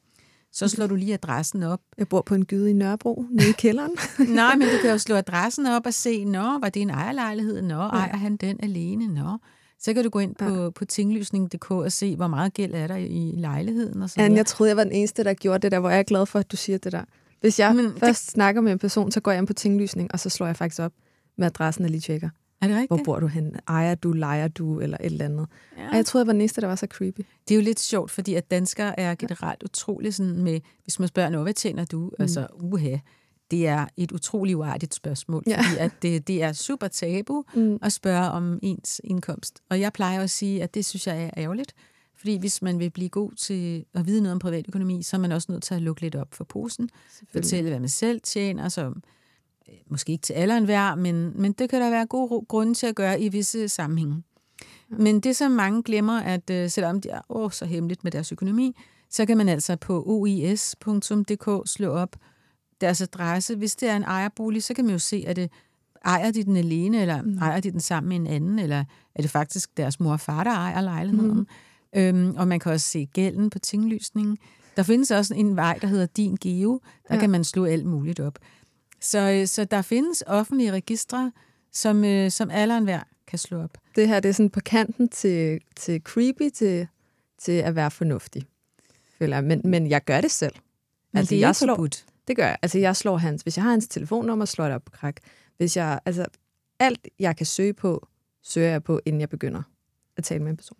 Så 0.52 0.68
slår 0.68 0.86
du 0.86 0.94
lige 0.94 1.14
adressen 1.14 1.62
op. 1.62 1.80
Jeg 1.98 2.08
bor 2.08 2.22
på 2.22 2.34
en 2.34 2.44
gyde 2.44 2.70
i 2.70 2.72
Nørrebro, 2.72 3.24
nede 3.30 3.48
i 3.48 3.52
kælderen. 3.52 3.90
Nej, 4.28 4.56
men 4.56 4.68
du 4.68 4.74
kan 4.82 4.90
jo 4.90 4.98
slå 4.98 5.16
adressen 5.24 5.66
op 5.66 5.86
og 5.86 5.94
se, 5.94 6.24
nå, 6.24 6.58
var 6.58 6.68
det 6.68 6.82
en 6.82 6.90
ejerlejlighed? 6.90 7.62
Nå, 7.62 7.78
ejer 7.78 8.16
han 8.16 8.36
den 8.36 8.56
alene? 8.62 9.06
Nå. 9.06 9.38
Så 9.84 9.94
kan 9.94 10.04
du 10.04 10.10
gå 10.10 10.18
ind 10.18 10.34
på, 10.34 10.70
på 10.70 10.84
tinglysning.dk 10.84 11.70
og 11.70 11.92
se, 11.92 12.16
hvor 12.16 12.26
meget 12.26 12.54
gæld 12.54 12.74
er 12.74 12.86
der 12.86 12.96
i 12.96 13.32
lejligheden 13.36 14.02
og 14.02 14.10
så 14.10 14.14
Anne, 14.20 14.28
videre. 14.28 14.36
jeg 14.38 14.46
troede, 14.46 14.68
jeg 14.70 14.76
var 14.76 14.84
den 14.84 14.92
eneste, 14.92 15.24
der 15.24 15.34
gjorde 15.34 15.58
det 15.58 15.72
der, 15.72 15.78
hvor 15.80 15.90
jeg 15.90 15.98
er 15.98 16.02
glad 16.02 16.26
for, 16.26 16.38
at 16.38 16.52
du 16.52 16.56
siger 16.56 16.78
det 16.78 16.92
der. 16.92 17.04
Hvis 17.40 17.58
jeg 17.60 17.76
Men 17.76 17.92
først 17.98 18.26
det... 18.26 18.32
snakker 18.32 18.60
med 18.60 18.72
en 18.72 18.78
person, 18.78 19.10
så 19.10 19.20
går 19.20 19.30
jeg 19.30 19.38
ind 19.38 19.46
på 19.46 19.52
tinglysning, 19.52 20.12
og 20.12 20.20
så 20.20 20.28
slår 20.30 20.46
jeg 20.46 20.56
faktisk 20.56 20.80
op 20.82 20.92
med 21.38 21.46
adressen 21.46 21.84
og 21.84 21.90
lige 21.90 22.00
tjekker. 22.00 22.28
Er 22.62 22.66
det 22.66 22.74
Hvor 22.76 22.82
rigtigt? 22.82 23.04
bor 23.04 23.20
du 23.20 23.26
hen? 23.26 23.56
Ejer 23.68 23.94
du, 23.94 24.12
lejer 24.12 24.48
du, 24.48 24.80
eller 24.80 24.96
et 25.00 25.06
eller 25.06 25.24
andet. 25.24 25.46
Ja. 25.78 25.88
Og 25.90 25.96
jeg 25.96 26.06
troede, 26.06 26.22
jeg 26.22 26.26
var 26.26 26.32
den 26.32 26.40
eneste, 26.40 26.60
der 26.60 26.66
var 26.66 26.74
så 26.76 26.86
creepy. 26.90 27.20
Det 27.48 27.54
er 27.54 27.58
jo 27.58 27.62
lidt 27.64 27.80
sjovt, 27.80 28.10
fordi 28.10 28.34
at 28.34 28.50
danskere 28.50 29.00
er 29.00 29.14
generelt 29.14 29.62
utrolig 29.62 30.14
sådan 30.14 30.42
med, 30.42 30.60
hvis 30.82 30.98
man 30.98 31.08
spørger, 31.08 31.28
"Nå, 31.30 31.42
hvad 31.42 31.52
tjener 31.54 31.84
du? 31.84 32.00
Mm. 32.00 32.10
Altså, 32.18 32.46
uha, 32.60 32.96
det 33.50 33.66
er 33.66 33.86
et 33.96 34.12
utroligt 34.12 34.56
uartigt 34.56 34.94
spørgsmål, 34.94 35.42
Ja. 35.46 35.56
fordi 35.62 35.76
at 35.78 35.90
det, 36.02 36.28
det 36.28 36.42
er 36.42 36.52
super 36.52 36.88
tabu 36.88 37.44
Mm. 37.54 37.78
at 37.82 37.92
spørge 37.92 38.30
om 38.30 38.58
ens 38.62 39.00
indkomst. 39.04 39.60
Og 39.70 39.80
jeg 39.80 39.92
plejer 39.92 40.20
at 40.22 40.30
sige, 40.30 40.62
at 40.62 40.74
det 40.74 40.84
synes 40.84 41.06
jeg 41.06 41.24
er 41.24 41.30
ærgerligt, 41.36 41.74
fordi 42.16 42.36
hvis 42.36 42.62
man 42.62 42.78
vil 42.78 42.90
blive 42.90 43.08
god 43.08 43.32
til 43.32 43.84
at 43.94 44.06
vide 44.06 44.20
noget 44.20 44.32
om 44.32 44.38
privatøkonomi, 44.38 45.02
så 45.02 45.16
er 45.16 45.20
man 45.20 45.32
også 45.32 45.52
nødt 45.52 45.62
til 45.62 45.74
at 45.74 45.82
lukke 45.82 46.00
lidt 46.02 46.14
op 46.16 46.34
for 46.34 46.44
posen, 46.44 46.88
fortælle, 47.32 47.70
hvad 47.70 47.80
man 47.80 47.88
selv 47.88 48.20
tjener, 48.20 48.68
så 48.68 48.84
øh, 49.68 49.74
måske 49.88 50.12
ikke 50.12 50.22
til 50.22 50.32
alle 50.32 50.56
enhver, 50.56 50.94
men, 50.94 51.32
men 51.40 51.52
det 51.52 51.70
kan 51.70 51.80
der 51.80 51.90
være 51.90 52.06
gode 52.06 52.46
grunde 52.48 52.74
til 52.74 52.86
at 52.86 52.94
gøre 52.94 53.20
i 53.20 53.28
visse 53.28 53.68
sammenhænge. 53.68 54.22
Men 54.88 55.20
det, 55.20 55.36
som 55.36 55.50
mange 55.50 55.82
glemmer, 55.82 56.20
at 56.20 56.50
øh, 56.50 56.70
selvom 56.70 57.00
de 57.00 57.08
er 57.08 57.20
åh, 57.28 57.50
så 57.50 57.64
hemmeligt 57.64 58.04
med 58.04 58.12
deres 58.12 58.32
økonomi, 58.32 58.76
så 59.10 59.26
kan 59.26 59.36
man 59.36 59.48
altså 59.48 59.76
på 59.76 60.02
ois.dk 60.06 61.70
slå 61.70 61.88
op 61.90 62.16
deres 62.84 63.00
adresse. 63.00 63.56
Hvis 63.56 63.76
det 63.76 63.88
er 63.88 63.96
en 63.96 64.02
ejerbolig, 64.02 64.62
så 64.62 64.74
kan 64.74 64.84
man 64.84 64.92
jo 64.92 64.98
se, 64.98 65.24
at 65.26 65.36
det 65.36 65.50
ejer 66.04 66.30
de 66.30 66.44
den 66.44 66.56
alene, 66.56 67.00
eller 67.00 67.22
mm. 67.22 67.38
ejer 67.38 67.60
de 67.60 67.70
den 67.70 67.80
sammen 67.80 68.08
med 68.08 68.16
en 68.16 68.26
anden, 68.26 68.58
eller 68.58 68.84
er 69.14 69.22
det 69.22 69.30
faktisk 69.30 69.76
deres 69.76 70.00
mor 70.00 70.12
og 70.12 70.20
far, 70.20 70.44
der 70.44 70.50
ejer 70.50 70.80
lejligheden. 70.80 71.38
Mm. 71.38 71.46
Øhm, 71.96 72.36
og 72.36 72.48
man 72.48 72.60
kan 72.60 72.72
også 72.72 72.88
se 72.88 73.04
gælden 73.12 73.50
på 73.50 73.58
tinglysningen. 73.58 74.38
Der 74.76 74.82
findes 74.82 75.10
også 75.10 75.34
en 75.34 75.56
vej, 75.56 75.78
der 75.82 75.86
hedder 75.88 76.06
Din 76.06 76.36
Geo. 76.40 76.80
Der 77.08 77.14
ja. 77.14 77.20
Kan 77.20 77.30
man 77.30 77.44
slå 77.44 77.64
alt 77.64 77.86
muligt 77.86 78.20
op. 78.20 78.38
Så, 79.00 79.18
øh, 79.30 79.46
så 79.46 79.64
der 79.64 79.82
findes 79.82 80.22
offentlige 80.26 80.72
registre, 80.72 81.32
som, 81.72 82.04
øh, 82.04 82.30
som 82.30 82.50
alle 82.50 82.76
enhver 82.76 83.00
kan 83.26 83.38
slå 83.38 83.62
op. 83.62 83.78
Det 83.96 84.08
her 84.08 84.20
det 84.20 84.28
er 84.28 84.32
sådan 84.32 84.50
på 84.50 84.60
kanten 84.60 85.08
til, 85.08 85.60
til 85.76 86.00
creepy, 86.00 86.50
til, 86.54 86.86
til 87.38 87.52
at 87.52 87.74
være 87.74 87.90
fornuftig. 87.90 88.42
Føler 89.18 89.36
jeg. 89.36 89.44
Men, 89.44 89.60
men 89.64 89.86
jeg 89.90 90.04
gør 90.04 90.20
det 90.20 90.30
selv. 90.30 90.54
Men 91.12 91.18
Altså, 91.18 91.30
det 91.30 91.36
er 91.36 91.40
jeg 91.40 91.48
ikke 91.50 91.58
slår- 91.58 91.74
forbudt. 91.74 92.04
Det 92.28 92.36
gør 92.36 92.46
jeg. 92.46 92.56
Altså, 92.62 92.78
jeg 92.78 92.96
slår 92.96 93.16
hans. 93.16 93.42
Hvis 93.42 93.56
jeg 93.56 93.62
har 93.64 93.70
hans 93.70 93.88
telefonnummer, 93.88 94.44
slår 94.44 94.64
jeg 94.64 94.70
det 94.70 94.74
op 94.76 94.84
på 94.84 94.90
krak. 94.90 95.16
Hvis 95.56 95.76
jeg, 95.76 96.00
altså, 96.04 96.26
alt, 96.78 97.08
jeg 97.18 97.36
kan 97.36 97.46
søge 97.46 97.72
på, 97.72 98.06
søger 98.42 98.70
jeg 98.70 98.84
på, 98.84 99.00
inden 99.06 99.20
jeg 99.20 99.28
begynder 99.28 99.62
at 100.16 100.24
tale 100.24 100.42
med 100.42 100.50
en 100.50 100.56
person. 100.56 100.78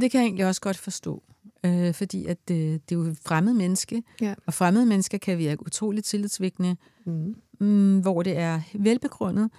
Det 0.00 0.10
kan 0.10 0.20
jeg 0.20 0.26
egentlig 0.26 0.46
også 0.46 0.60
godt 0.60 0.76
forstå, 0.78 1.22
øh, 1.64 1.94
fordi 1.94 2.26
at 2.26 2.48
det, 2.48 2.88
det 2.88 2.94
er 2.94 2.98
jo 3.00 3.04
et 3.06 3.18
fremmed 3.26 3.54
menneske, 3.54 4.02
Ja. 4.20 4.34
og 4.46 4.54
fremmede 4.54 4.86
mennesker 4.86 5.18
kan 5.18 5.38
virke 5.38 5.66
utroligt 5.66 6.06
tillidsvækkende, 6.06 6.76
Mm. 7.04 7.34
mm, 7.60 8.00
hvor 8.00 8.22
det 8.22 8.36
er 8.38 8.60
velbegrundet, 8.74 9.50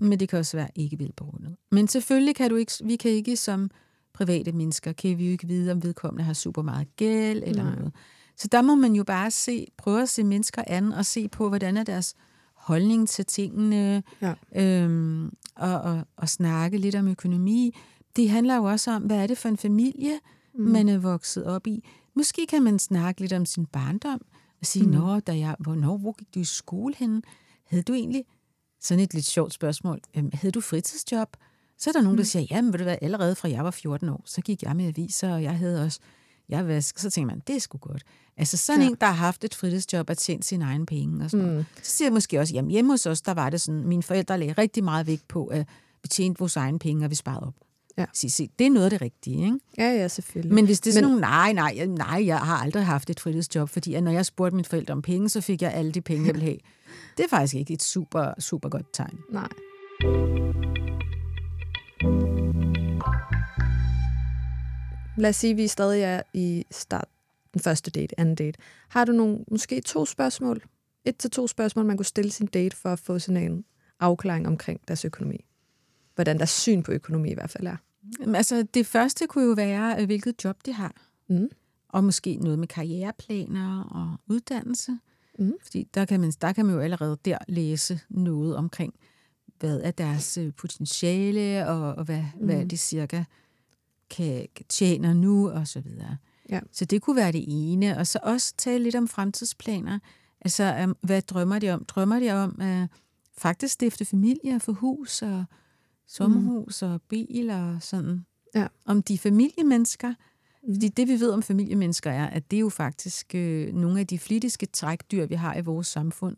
men 0.00 0.20
det 0.20 0.28
kan 0.28 0.38
også 0.38 0.56
være 0.56 0.68
ikke 0.74 0.98
velbegrundet. 0.98 1.56
Men 1.72 1.88
selvfølgelig 1.88 2.36
kan 2.36 2.50
du 2.50 2.56
ikke, 2.56 2.72
vi 2.84 2.96
kan 2.96 3.10
ikke 3.10 3.36
som 3.36 3.70
private 4.12 4.52
mennesker, 4.52 4.92
kan 4.92 5.18
vi 5.18 5.24
jo 5.26 5.30
ikke 5.32 5.48
vide, 5.48 5.72
om 5.72 5.82
vedkommende 5.82 6.24
har 6.24 6.32
super 6.32 6.62
meget 6.62 6.96
gæld 6.96 7.42
eller 7.46 7.62
Nej. 7.64 7.74
noget. 7.74 7.92
Så 8.36 8.48
der 8.52 8.62
må 8.62 8.74
man 8.74 8.92
jo 8.94 9.04
bare 9.04 9.30
se, 9.30 9.66
prøve 9.76 10.02
at 10.02 10.08
se 10.08 10.24
mennesker 10.24 10.62
an 10.66 10.92
og 10.92 11.06
se 11.06 11.28
på, 11.28 11.48
hvordan 11.48 11.76
er 11.76 11.82
deres 11.84 12.14
holdning 12.54 13.08
til 13.08 13.26
tingene, 13.26 14.02
Ja. 14.22 14.34
øhm, 14.56 15.32
og, 15.56 15.80
og, 15.80 16.02
og 16.16 16.28
snakke 16.28 16.78
lidt 16.78 16.94
om 16.94 17.08
økonomi. 17.08 17.76
Det 18.16 18.30
handler 18.30 18.56
jo 18.56 18.64
også 18.64 18.90
om, 18.90 19.02
hvad 19.02 19.16
er 19.16 19.26
det 19.26 19.38
for 19.38 19.48
en 19.48 19.56
familie, 19.56 20.20
mm. 20.54 20.64
man 20.64 20.88
er 20.88 20.98
vokset 20.98 21.44
op 21.44 21.66
i. 21.66 21.88
Måske 22.16 22.46
kan 22.46 22.62
man 22.62 22.78
snakke 22.78 23.20
lidt 23.20 23.32
om 23.32 23.46
sin 23.46 23.66
barndom, 23.66 24.20
og 24.60 24.66
sige, 24.66 24.86
mm. 24.86 24.92
Nå, 24.92 25.20
da 25.20 25.38
jeg, 25.38 25.56
hvornår, 25.58 25.96
hvor 25.96 26.12
gik 26.12 26.34
du 26.34 26.40
i 26.40 26.44
skole 26.44 26.94
henne? 26.96 27.22
Havde 27.66 27.82
du 27.82 27.92
egentlig, 27.92 28.24
sådan 28.80 29.04
et 29.04 29.14
lidt 29.14 29.24
sjovt 29.24 29.52
spørgsmål, 29.52 30.00
øhm, 30.16 30.30
havde 30.32 30.52
du 30.52 30.60
fritidsjob? 30.60 31.36
Så 31.78 31.90
er 31.90 31.92
der 31.92 32.02
nogen, 32.02 32.18
der 32.18 32.24
siger, 32.24 32.46
jamen, 32.50 32.72
ved 32.72 32.78
du 32.78 32.84
hvad, 32.84 32.96
allerede 33.02 33.34
fra 33.34 33.48
jeg 33.48 33.64
var 33.64 33.70
14 33.70 34.08
år, 34.08 34.22
så 34.24 34.40
gik 34.40 34.62
jeg 34.62 34.76
med 34.76 34.86
aviser, 34.86 35.34
og 35.34 35.42
jeg 35.42 35.58
havde 35.58 35.84
også, 35.84 36.00
jeg 36.48 36.68
vask, 36.68 36.98
så 36.98 37.10
tænker 37.10 37.26
man, 37.34 37.42
det 37.46 37.56
er 37.56 37.60
sgu 37.60 37.78
godt. 37.78 38.02
Altså 38.36 38.56
sådan 38.56 38.82
ja. 38.82 38.88
En, 38.88 38.96
der 39.00 39.06
har 39.06 39.12
haft 39.14 39.44
et 39.44 39.54
fritidsjob 39.54 40.10
og 40.10 40.18
tjent 40.18 40.44
sine 40.44 40.64
egne 40.64 40.86
penge 40.86 41.24
og 41.24 41.30
sådan 41.30 41.56
mm. 41.56 41.64
Så 41.82 41.90
siger 41.90 42.06
jeg 42.06 42.12
måske 42.12 42.40
også, 42.40 42.54
jamen 42.54 42.70
hjemme 42.70 42.92
hos 42.92 43.06
os, 43.06 43.22
der 43.22 43.34
var 43.34 43.50
det 43.50 43.60
sådan, 43.60 43.84
mine 43.88 44.02
forældre 44.02 44.38
lagde 44.38 44.52
rigtig 44.52 44.84
meget 44.84 45.06
vægt 45.06 45.28
på, 45.28 45.46
at 45.46 45.66
vi 46.02 46.08
tjente 46.08 46.38
vores 46.38 46.56
egne 46.56 46.78
penge, 46.78 47.04
og 47.06 47.10
vi 47.10 47.14
sparede 47.14 47.46
op. 47.46 47.54
Ja. 47.98 48.04
Sig, 48.12 48.32
se, 48.32 48.48
det 48.58 48.66
er 48.66 48.70
noget 48.70 48.84
af 48.84 48.90
det 48.90 49.00
rigtige, 49.02 49.44
ikke? 49.44 49.58
Ja, 49.78 49.90
ja, 49.92 50.08
selvfølgelig. 50.08 50.54
Men 50.54 50.64
hvis 50.64 50.80
det 50.80 50.90
er 50.90 50.94
sådan 50.94 51.04
Men- 51.10 51.20
nogle, 51.20 51.20
nej, 51.20 51.52
nej, 51.52 51.86
nej, 51.86 52.26
jeg 52.26 52.38
har 52.38 52.56
aldrig 52.56 52.86
haft 52.86 53.10
et 53.10 53.20
fritidsjob, 53.20 53.68
fordi 53.68 53.94
at 53.94 54.02
når 54.02 54.10
jeg 54.10 54.26
spurgte 54.26 54.56
mine 54.56 54.64
forældre 54.64 54.92
om 54.92 55.02
penge, 55.02 55.28
så 55.28 55.40
fik 55.40 55.62
jeg 55.62 55.72
alle 55.72 55.92
de 55.92 56.00
penge, 56.00 56.26
jeg 56.26 56.34
ville 56.34 56.44
have. 56.44 56.58
Det 57.16 57.24
er 57.24 57.28
faktisk 57.28 57.54
ikke 57.54 57.74
et 57.74 57.82
super, 57.82 58.32
super 58.40 58.68
godt 58.68 58.86
tegn. 58.92 59.18
Nej. 59.30 59.48
Lad 65.16 65.30
os 65.30 65.36
sige, 65.36 65.50
at 65.50 65.56
vi 65.56 65.66
stadig 65.66 66.02
er 66.02 66.22
i 66.32 66.64
start 66.70 67.08
den 67.54 67.60
første 67.60 67.90
date, 67.90 68.20
anden 68.20 68.34
date. 68.34 68.58
Har 68.88 69.04
du 69.04 69.12
nogle, 69.12 69.44
måske 69.50 69.80
to 69.80 70.06
spørgsmål? 70.06 70.62
Et 71.04 71.16
til 71.16 71.30
to 71.30 71.46
spørgsmål, 71.46 71.84
man 71.84 71.96
kunne 71.96 72.06
stille 72.06 72.30
sin 72.30 72.46
date 72.46 72.76
for 72.76 72.88
at 72.88 72.98
få 72.98 73.18
sådan 73.18 73.52
en 73.52 73.64
afklaring 74.00 74.46
omkring 74.46 74.80
deres 74.88 75.04
økonomi. 75.04 75.44
Hvordan 76.14 76.36
deres 76.36 76.50
syn 76.50 76.82
på 76.82 76.92
økonomi 76.92 77.30
i 77.30 77.34
hvert 77.34 77.50
fald 77.50 77.66
er. 77.66 77.76
Jamen, 78.20 78.34
Altså, 78.34 78.66
det 78.74 78.86
første 78.86 79.26
kunne 79.26 79.44
jo 79.44 79.52
være, 79.52 79.96
øh, 80.00 80.06
hvilket 80.06 80.44
job 80.44 80.56
de 80.66 80.72
har. 80.72 80.92
Mm. 81.28 81.48
Og 81.88 82.04
måske 82.04 82.36
noget 82.36 82.58
med 82.58 82.68
karriereplaner 82.68 83.82
og 83.82 84.34
uddannelse. 84.34 84.98
Mm. 85.38 85.52
Fordi 85.62 85.88
der 85.94 86.04
kan, 86.04 86.20
man, 86.20 86.32
der 86.40 86.52
kan 86.52 86.66
man 86.66 86.74
jo 86.74 86.80
allerede 86.80 87.18
der 87.24 87.38
læse 87.48 88.00
noget 88.08 88.56
omkring, 88.56 88.94
hvad 89.58 89.80
er 89.80 89.90
deres 89.90 90.38
øh, 90.38 90.52
potentiale, 90.56 91.68
og, 91.68 91.94
og 91.94 92.04
hvad, 92.04 92.24
mm. 92.40 92.44
hvad 92.44 92.66
de 92.66 92.76
cirka 92.76 93.24
kan, 94.10 94.46
tjener 94.68 95.12
nu, 95.12 95.50
og 95.50 95.68
så 95.68 95.80
videre. 95.80 96.16
Ja. 96.48 96.60
Så 96.72 96.84
det 96.84 97.02
kunne 97.02 97.16
være 97.16 97.32
det 97.32 97.44
ene. 97.48 97.98
Og 97.98 98.06
så 98.06 98.18
også 98.22 98.54
tale 98.56 98.84
lidt 98.84 98.94
om 98.94 99.08
fremtidsplaner. 99.08 99.98
Altså, 100.40 100.84
um, 100.84 100.96
hvad 101.00 101.22
drømmer 101.22 101.58
de 101.58 101.70
om? 101.70 101.84
Drømmer 101.84 102.20
de 102.20 102.30
om 102.30 102.60
at 102.60 102.82
uh, 102.82 102.88
faktisk 103.38 103.74
stifte 103.74 104.04
familie 104.04 104.60
få 104.60 104.72
hus 104.72 105.22
og 105.22 105.44
sommerhus 106.06 106.82
mm. 106.82 106.88
og 106.88 107.02
bil 107.02 107.50
og 107.50 107.76
sådan? 107.80 108.26
Ja. 108.54 108.66
Om 108.84 109.02
de 109.02 109.14
er 109.14 109.18
familiemennesker, 109.18 110.14
Fordi 110.72 110.88
det, 110.88 111.08
vi 111.08 111.20
ved 111.20 111.30
om 111.30 111.42
familiemennesker, 111.42 112.10
er, 112.10 112.26
at 112.26 112.50
det 112.50 112.56
er 112.56 112.60
jo 112.60 112.68
faktisk 112.68 113.34
øh, 113.34 113.74
nogle 113.74 114.00
af 114.00 114.06
de 114.06 114.18
flittiske 114.18 114.66
trækdyr, 114.66 115.26
vi 115.26 115.34
har 115.34 115.56
i 115.56 115.60
vores 115.60 115.86
samfund. 115.86 116.36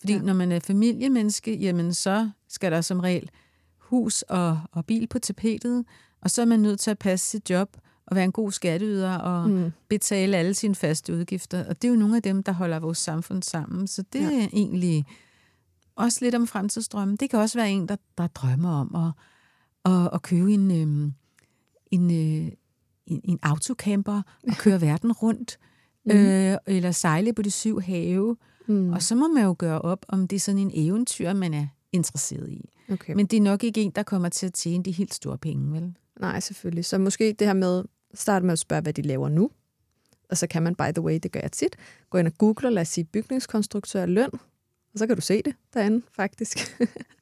Fordi 0.00 0.12
ja. 0.12 0.22
når 0.22 0.34
man 0.34 0.52
er 0.52 0.60
familiemenneske, 0.60 1.54
jamen 1.54 1.94
så 1.94 2.30
skal 2.48 2.72
der 2.72 2.80
som 2.80 3.00
regel 3.00 3.30
hus 3.78 4.22
og, 4.22 4.60
og 4.72 4.86
bil 4.86 5.06
på 5.06 5.18
tapetet, 5.18 5.84
og 6.22 6.30
så 6.30 6.42
er 6.42 6.46
man 6.46 6.60
nødt 6.60 6.80
til 6.80 6.90
at 6.90 6.98
passe 6.98 7.30
sit 7.30 7.50
job 7.50 7.76
og 8.06 8.16
være 8.16 8.24
en 8.24 8.32
god 8.32 8.52
skatteyder 8.52 9.14
og 9.14 9.50
mm. 9.50 9.72
betale 9.88 10.36
alle 10.36 10.54
sine 10.54 10.74
faste 10.74 11.14
udgifter. 11.14 11.64
Og 11.68 11.82
det 11.82 11.88
er 11.88 11.92
jo 11.92 11.98
nogle 11.98 12.16
af 12.16 12.22
dem, 12.22 12.42
der 12.42 12.52
holder 12.52 12.78
vores 12.78 12.98
samfund 12.98 13.42
sammen. 13.42 13.86
Så 13.86 14.04
det 14.12 14.20
ja. 14.20 14.42
er 14.42 14.48
egentlig 14.52 15.04
også 15.96 16.18
lidt 16.22 16.34
om 16.34 16.46
fremtidsdrømme. 16.46 17.16
Det 17.16 17.30
kan 17.30 17.38
også 17.38 17.58
være 17.58 17.70
en, 17.70 17.88
der, 17.88 17.96
der 18.18 18.26
drømmer 18.26 18.70
om 18.70 18.94
at, 18.94 19.12
at, 19.92 20.10
at 20.14 20.22
købe 20.22 20.52
en, 20.52 20.70
øhm, 20.70 21.12
en, 21.90 22.10
øh, 22.10 22.52
en, 23.06 23.20
en 23.24 23.38
autocamper 23.42 24.22
og 24.48 24.54
køre 24.58 24.80
verden 24.88 25.12
rundt. 25.12 25.58
Mm. 26.04 26.12
Øh, 26.12 26.56
eller 26.66 26.90
sejle 26.90 27.32
på 27.32 27.42
de 27.42 27.50
syv 27.50 27.80
have. 27.80 28.36
Mm. 28.66 28.92
Og 28.92 29.02
så 29.02 29.14
må 29.14 29.28
man 29.28 29.44
jo 29.44 29.54
gøre 29.58 29.80
op, 29.80 30.06
om 30.08 30.28
det 30.28 30.36
er 30.36 30.40
sådan 30.40 30.58
en 30.58 30.70
eventyr, 30.74 31.32
man 31.32 31.54
er 31.54 31.66
interesseret 31.92 32.50
i. 32.50 32.68
Okay. 32.92 33.14
Men 33.14 33.26
det 33.26 33.36
er 33.36 33.40
nok 33.40 33.64
ikke 33.64 33.82
en, 33.82 33.90
der 33.90 34.02
kommer 34.02 34.28
til 34.28 34.46
at 34.46 34.54
tjene 34.54 34.84
de 34.84 34.90
helt 34.90 35.14
store 35.14 35.38
penge, 35.38 35.72
vel? 35.72 35.94
Nej, 36.20 36.40
selvfølgelig. 36.40 36.84
Så 36.84 36.98
måske 36.98 37.32
det 37.38 37.46
her 37.46 37.54
med, 37.54 37.84
starte 38.14 38.46
med 38.46 38.52
at 38.52 38.58
spørge, 38.58 38.82
hvad 38.82 38.92
de 38.92 39.02
laver 39.02 39.28
nu. 39.28 39.50
Og 40.30 40.36
så 40.36 40.46
kan 40.46 40.62
man, 40.62 40.74
by 40.74 40.92
the 40.94 41.02
way, 41.02 41.18
det 41.22 41.32
gør 41.32 41.40
jeg 41.40 41.52
tit, 41.52 41.76
gå 42.10 42.18
ind 42.18 42.26
og 42.26 42.38
google, 42.38 42.70
lad 42.70 42.82
os 42.82 42.88
sige 42.88 43.04
bygningskonstruktør 43.04 44.06
løn, 44.06 44.30
og 44.92 44.98
så 44.98 45.06
kan 45.06 45.16
du 45.16 45.22
se 45.22 45.42
det 45.42 45.54
derinde, 45.74 46.02
faktisk. 46.12 46.58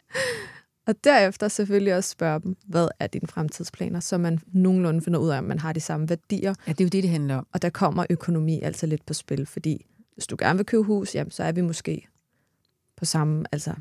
og 0.86 1.04
derefter 1.04 1.48
selvfølgelig 1.48 1.94
også 1.96 2.10
spørge 2.10 2.40
dem, 2.40 2.56
hvad 2.66 2.88
er 2.98 3.06
dine 3.06 3.28
fremtidsplaner, 3.28 4.00
så 4.00 4.18
man 4.18 4.40
nogenlunde 4.52 5.02
finder 5.02 5.20
ud 5.20 5.28
af, 5.30 5.38
om 5.38 5.44
man 5.44 5.58
har 5.58 5.72
de 5.72 5.80
samme 5.80 6.08
værdier. 6.08 6.54
Ja, 6.66 6.72
det 6.72 6.80
er 6.80 6.84
jo 6.84 6.88
det, 6.88 7.02
det 7.02 7.10
handler 7.10 7.36
om. 7.36 7.46
Og 7.52 7.62
der 7.62 7.70
kommer 7.70 8.06
økonomi 8.10 8.60
altså 8.62 8.86
lidt 8.86 9.06
på 9.06 9.14
spil, 9.14 9.46
fordi 9.46 9.86
hvis 10.14 10.26
du 10.26 10.36
gerne 10.38 10.56
vil 10.56 10.66
købe 10.66 10.82
hus, 10.82 11.14
jamen, 11.14 11.30
så 11.30 11.44
er 11.44 11.52
vi 11.52 11.60
måske 11.60 12.08
på 12.96 13.04
samme, 13.04 13.44
altså, 13.52 13.74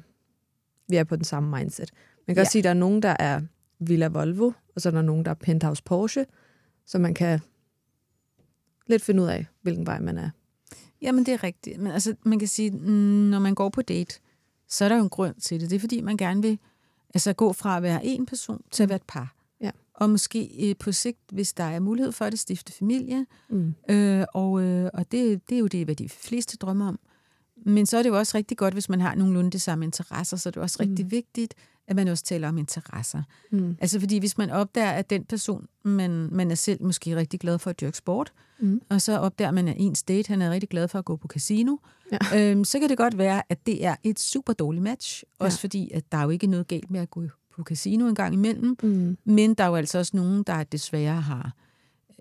vi 0.87 0.95
er 0.95 1.03
på 1.03 1.15
den 1.15 1.23
samme 1.25 1.57
mindset. 1.57 1.91
Man 2.27 2.35
kan 2.35 2.35
ja. 2.35 2.41
også 2.41 2.51
sige, 2.51 2.59
at 2.59 2.63
der 2.63 2.69
er 2.69 2.73
nogen, 2.73 3.01
der 3.01 3.15
er 3.19 3.41
Villa 3.79 4.07
Volvo, 4.07 4.51
og 4.75 4.81
så 4.81 4.89
er 4.89 4.93
der 4.93 5.01
nogen, 5.01 5.25
der 5.25 5.31
er 5.31 5.36
Penthouse 5.36 5.83
Porsche, 5.83 6.25
så 6.86 7.00
man 7.00 7.13
kan 7.13 7.39
lidt 8.88 9.01
finde 9.01 9.24
ud 9.24 9.27
af, 9.27 9.45
hvilken 9.62 9.86
vej 9.86 10.00
man 10.00 10.17
er. 10.17 10.29
Jamen, 11.01 11.25
det 11.25 11.33
er 11.33 11.43
rigtigt. 11.43 11.79
Men 11.79 11.91
altså, 11.91 12.15
man 12.24 12.39
kan 12.39 12.48
sige, 12.48 12.69
når 13.29 13.39
man 13.39 13.55
går 13.55 13.69
på 13.69 13.81
date, 13.81 14.19
så 14.67 14.86
er 14.86 14.89
der 14.89 14.95
jo 14.95 15.03
en 15.03 15.09
grund 15.09 15.36
til 15.36 15.62
det. 15.62 15.69
Det 15.69 15.75
er, 15.75 15.79
fordi 15.79 16.01
man 16.01 16.17
gerne 16.17 16.41
vil 16.41 16.59
altså, 17.13 17.33
gå 17.33 17.53
fra 17.53 17.77
at 17.77 17.83
være 17.83 18.05
en 18.05 18.25
person 18.25 18.63
til 18.71 18.83
at 18.83 18.89
være 18.89 18.95
et 18.95 19.07
par. 19.07 19.36
Ja. 19.62 19.71
Og 19.93 20.09
måske 20.09 20.69
øh, 20.69 20.75
på 20.79 20.91
sigt, 20.91 21.19
hvis 21.31 21.53
der 21.53 21.63
er 21.63 21.79
mulighed 21.79 22.12
for 22.12 22.29
det, 22.29 22.39
stifte 22.39 22.74
familie. 22.74 23.25
Mm. 23.50 23.75
Øh, 23.89 24.25
og 24.33 24.62
øh, 24.62 24.89
og 24.93 25.12
det, 25.12 25.50
det 25.50 25.55
er 25.55 25.59
jo 25.59 25.67
det, 25.67 25.86
hvad 25.86 25.95
de 25.95 26.09
fleste 26.09 26.57
drømmer 26.57 26.88
om. 26.88 27.00
Men 27.65 27.85
så 27.85 27.97
er 27.97 28.03
det 28.03 28.09
jo 28.09 28.17
også 28.17 28.37
rigtig 28.37 28.57
godt, 28.57 28.73
hvis 28.73 28.89
man 28.89 29.01
har 29.01 29.15
nogenlunde 29.15 29.51
det 29.51 29.61
samme 29.61 29.85
interesser, 29.85 30.37
så 30.37 30.49
er 30.49 30.51
det 30.51 30.63
også 30.63 30.77
mm. 30.79 30.89
rigtig 30.89 31.11
vigtigt, 31.11 31.53
at 31.87 31.95
man 31.95 32.07
også 32.07 32.23
taler 32.23 32.47
om 32.47 32.57
interesser. 32.57 33.23
Mm. 33.51 33.77
Altså 33.81 33.99
fordi 33.99 34.17
hvis 34.17 34.37
man 34.37 34.49
opdager, 34.49 34.91
at 34.91 35.09
den 35.09 35.25
person, 35.25 35.67
man, 35.83 36.29
man 36.31 36.51
er 36.51 36.55
selv 36.55 36.83
måske 36.83 37.15
rigtig 37.15 37.39
glad 37.39 37.59
for 37.59 37.69
at 37.69 37.81
dyrke 37.81 37.97
sport, 37.97 38.33
mm. 38.59 38.81
og 38.89 39.01
så 39.01 39.17
opdager 39.17 39.51
man, 39.51 39.67
at 39.67 39.75
ens 39.77 40.03
date, 40.03 40.27
han 40.27 40.41
er 40.41 40.51
rigtig 40.51 40.69
glad 40.69 40.87
for 40.87 40.99
at 40.99 41.05
gå 41.05 41.15
på 41.15 41.27
casino, 41.27 41.77
ja. 42.11 42.51
øhm, 42.51 42.63
så 42.63 42.79
kan 42.79 42.89
det 42.89 42.97
godt 42.97 43.17
være, 43.17 43.41
at 43.49 43.65
det 43.65 43.85
er 43.85 43.95
et 44.03 44.19
super 44.19 44.53
dårligt 44.53 44.83
match. 44.83 45.23
Også 45.39 45.59
ja. 45.61 45.61
fordi, 45.61 45.91
at 45.93 46.11
der 46.11 46.17
er 46.17 46.23
jo 46.23 46.29
ikke 46.29 46.47
noget 46.47 46.67
galt 46.67 46.91
med 46.91 46.99
at 46.99 47.09
gå 47.09 47.23
på 47.55 47.63
casino 47.63 48.07
en 48.07 48.15
gang 48.15 48.33
imellem, 48.33 48.77
mm. 48.83 49.17
men 49.25 49.53
der 49.53 49.63
er 49.63 49.67
jo 49.67 49.75
altså 49.75 49.97
også 49.97 50.17
nogen, 50.17 50.43
der 50.43 50.63
desværre 50.63 51.21
har 51.21 51.53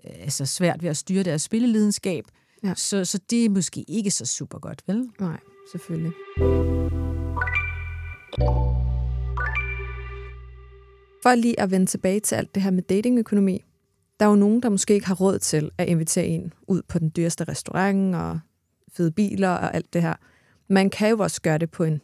øh, 0.05 0.11
altså 0.19 0.45
svært 0.45 0.83
ved 0.83 0.89
at 0.89 0.97
styre 0.97 1.23
deres 1.23 1.41
spillelidenskab, 1.41 2.25
ja. 2.63 2.73
så, 2.75 3.05
så 3.05 3.19
det 3.29 3.45
er 3.45 3.49
måske 3.49 3.81
ikke 3.87 4.11
så 4.11 4.25
super 4.25 4.59
godt, 4.59 4.83
vel? 4.87 5.09
Nej, 5.19 5.39
selvfølgelig. 5.71 6.11
For 11.23 11.35
lige 11.35 11.59
at 11.59 11.71
vende 11.71 11.85
tilbage 11.85 12.19
til 12.19 12.35
alt 12.35 12.55
det 12.55 12.63
her 12.63 12.71
med 12.71 12.83
datingøkonomi, 12.83 13.63
der 14.19 14.25
er 14.25 14.29
jo 14.29 14.35
nogen, 14.35 14.61
der 14.63 14.69
måske 14.69 14.93
ikke 14.93 15.07
har 15.07 15.15
råd 15.15 15.39
til 15.39 15.71
at 15.77 15.87
invitere 15.87 16.25
en 16.25 16.53
ud 16.67 16.81
på 16.81 16.99
den 16.99 17.11
dyreste 17.15 17.43
restaurant 17.43 18.15
og 18.15 18.39
fede 18.91 19.11
biler 19.11 19.49
og 19.49 19.75
alt 19.75 19.93
det 19.93 20.01
her. 20.01 20.13
Man 20.67 20.89
kan 20.89 21.09
jo 21.09 21.17
også 21.19 21.41
gøre 21.41 21.57
det 21.57 21.71
på 21.71 21.83
en 21.83 22.01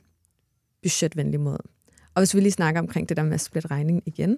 budgetvenlig 0.83 1.39
måde. 1.39 1.59
Og 2.15 2.19
hvis 2.19 2.35
vi 2.35 2.39
lige 2.39 2.51
snakker 2.51 2.81
omkring 2.81 3.09
det 3.09 3.17
der 3.17 3.23
med 3.23 3.33
at 3.33 3.41
splitte 3.41 3.71
regning 3.71 4.03
igen, 4.05 4.37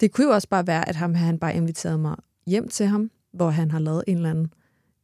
det 0.00 0.12
kunne 0.12 0.26
jo 0.26 0.32
også 0.32 0.48
bare 0.48 0.66
være, 0.66 0.88
at 0.88 0.96
ham 0.96 1.14
han 1.14 1.38
bare 1.38 1.56
inviterede 1.56 1.98
mig 1.98 2.16
hjem 2.46 2.68
til 2.68 2.86
ham, 2.86 3.10
hvor 3.32 3.50
han 3.50 3.70
har 3.70 3.78
lavet 3.78 4.04
en 4.06 4.16
eller 4.16 4.30
anden 4.30 4.52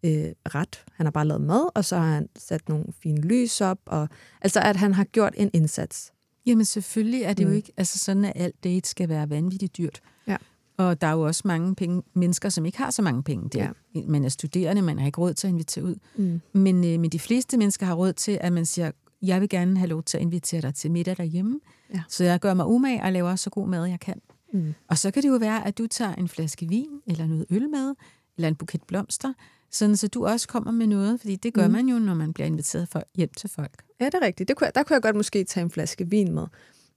øh, 0.04 0.32
ret. 0.54 0.84
Han 0.92 1.06
har 1.06 1.10
bare 1.10 1.26
lavet 1.26 1.40
mad, 1.40 1.68
og 1.74 1.84
så 1.84 1.96
har 1.96 2.14
han 2.14 2.28
sat 2.36 2.68
nogle 2.68 2.84
fine 3.02 3.20
lys 3.20 3.60
op. 3.60 3.78
Og, 3.86 4.08
altså, 4.40 4.60
at 4.60 4.76
han 4.76 4.94
har 4.94 5.04
gjort 5.04 5.34
en 5.36 5.50
indsats. 5.52 6.12
Jamen 6.46 6.64
selvfølgelig 6.64 7.22
er 7.22 7.32
det 7.32 7.46
mm. 7.46 7.52
jo 7.52 7.56
ikke 7.56 7.72
altså 7.76 7.98
sådan, 7.98 8.24
at 8.24 8.32
alt 8.34 8.64
date 8.64 8.88
skal 8.88 9.08
være 9.08 9.30
vanvittigt 9.30 9.76
dyrt. 9.78 10.00
Ja. 10.26 10.36
Og 10.76 11.00
der 11.00 11.06
er 11.06 11.12
jo 11.12 11.20
også 11.20 11.42
mange 11.44 11.74
penge, 11.74 12.02
mennesker, 12.14 12.48
som 12.48 12.66
ikke 12.66 12.78
har 12.78 12.90
så 12.90 13.02
mange 13.02 13.22
penge. 13.22 13.48
Det, 13.48 13.58
ja. 13.58 13.70
Man 14.06 14.24
er 14.24 14.28
studerende, 14.28 14.82
man 14.82 14.98
har 14.98 15.06
ikke 15.06 15.20
råd 15.20 15.34
til 15.34 15.46
at 15.46 15.52
invitere 15.52 15.84
ud. 15.84 15.96
Mm. 16.16 16.40
Men, 16.52 16.84
øh, 16.84 17.00
men 17.00 17.10
de 17.10 17.18
fleste 17.18 17.56
mennesker 17.56 17.86
har 17.86 17.94
råd 17.94 18.12
til, 18.12 18.38
at 18.40 18.52
man 18.52 18.66
siger, 18.66 18.90
jeg 19.22 19.40
vil 19.40 19.48
gerne 19.48 19.78
have 19.78 19.88
lov 19.88 20.02
til 20.02 20.16
at 20.16 20.22
invitere 20.22 20.60
dig 20.60 20.74
til 20.74 20.90
middag 20.90 21.16
derhjemme. 21.16 21.60
Ja. 21.94 22.02
Så 22.08 22.24
jeg 22.24 22.40
gør 22.40 22.54
mig 22.54 22.66
umag 22.66 23.02
og 23.02 23.12
laver 23.12 23.36
så 23.36 23.50
god 23.50 23.68
mad, 23.68 23.84
jeg 23.84 24.00
kan. 24.00 24.20
Mm. 24.52 24.74
Og 24.88 24.98
så 24.98 25.10
kan 25.10 25.22
det 25.22 25.28
jo 25.28 25.36
være, 25.36 25.66
at 25.66 25.78
du 25.78 25.86
tager 25.86 26.14
en 26.14 26.28
flaske 26.28 26.68
vin, 26.68 27.00
eller 27.06 27.26
noget 27.26 27.46
øl 27.50 27.70
med, 27.70 27.94
eller 28.36 28.48
en 28.48 28.54
buket 28.54 28.82
blomster, 28.82 29.32
sådan 29.70 29.96
så 29.96 30.08
du 30.08 30.26
også 30.26 30.48
kommer 30.48 30.70
med 30.70 30.86
noget, 30.86 31.20
fordi 31.20 31.36
det 31.36 31.54
gør 31.54 31.66
mm. 31.66 31.72
man 31.72 31.88
jo, 31.88 31.98
når 31.98 32.14
man 32.14 32.32
bliver 32.32 32.46
inviteret 32.46 32.88
for 32.88 33.02
hjem 33.14 33.30
til 33.36 33.50
folk. 33.50 33.84
Ja, 34.00 34.04
det 34.04 34.14
er 34.14 34.22
rigtigt. 34.22 34.48
Det 34.48 34.56
kunne, 34.56 34.70
der 34.74 34.82
kunne 34.82 34.94
jeg 34.94 35.02
godt 35.02 35.16
måske 35.16 35.44
tage 35.44 35.64
en 35.64 35.70
flaske 35.70 36.10
vin 36.10 36.34
med. 36.34 36.46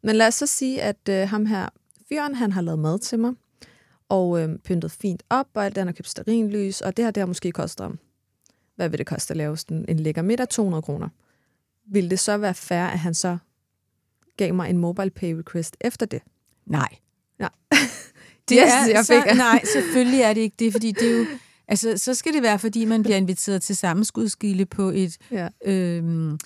Men 0.03 0.15
lad 0.15 0.27
os 0.27 0.33
så 0.33 0.45
sige, 0.45 0.81
at 0.81 1.09
øh, 1.09 1.29
ham 1.29 1.45
her, 1.45 1.69
fyren, 2.09 2.35
han 2.35 2.51
har 2.51 2.61
lavet 2.61 2.79
mad 2.79 2.99
til 2.99 3.19
mig, 3.19 3.33
og 4.09 4.41
øh, 4.41 4.57
pyntet 4.57 4.91
fint 4.91 5.23
op, 5.29 5.47
og 5.53 5.65
alt 5.65 5.75
det, 5.75 5.81
han 5.81 5.87
har 5.87 5.93
købt 5.93 6.09
sterinlys, 6.09 6.81
og 6.81 6.97
det 6.97 7.05
her, 7.05 7.11
det 7.11 7.21
har 7.21 7.25
måske 7.27 7.51
kostet 7.51 7.83
ham, 7.83 7.99
hvad 8.75 8.89
vil 8.89 8.97
det 8.97 9.07
koste 9.07 9.31
at 9.31 9.37
lave 9.37 9.57
sådan 9.57 9.85
en 9.87 9.99
lækker 9.99 10.21
middag? 10.21 10.49
200 10.49 10.81
kroner. 10.81 11.09
Vil 11.85 12.09
det 12.09 12.19
så 12.19 12.37
være 12.37 12.53
fair, 12.53 12.85
at 12.85 12.99
han 12.99 13.13
så 13.13 13.37
gav 14.37 14.53
mig 14.53 14.69
en 14.69 14.77
mobile 14.77 15.09
pay 15.09 15.33
request 15.33 15.77
efter 15.81 16.05
det? 16.05 16.21
Nej. 16.65 16.95
Ja. 17.39 17.47
det 18.49 18.59
er, 18.63 18.87
jeg 18.89 19.05
fik. 19.05 19.29
Så, 19.29 19.35
nej, 19.35 19.61
selvfølgelig 19.73 20.19
er 20.19 20.33
det 20.33 20.41
ikke 20.41 20.55
det, 20.59 20.71
fordi 20.71 20.91
det 20.91 21.11
er 21.11 21.17
jo, 21.17 21.25
Altså, 21.67 21.97
så 21.97 22.13
skal 22.13 22.33
det 22.33 22.43
være, 22.43 22.59
fordi 22.59 22.85
man 22.85 23.03
bliver 23.03 23.17
inviteret 23.17 23.61
til 23.63 23.75
sammenskudskilde 23.75 24.65
på 24.65 24.89
et... 24.89 25.17
Ja. 25.31 25.47
Øhm, 25.65 26.39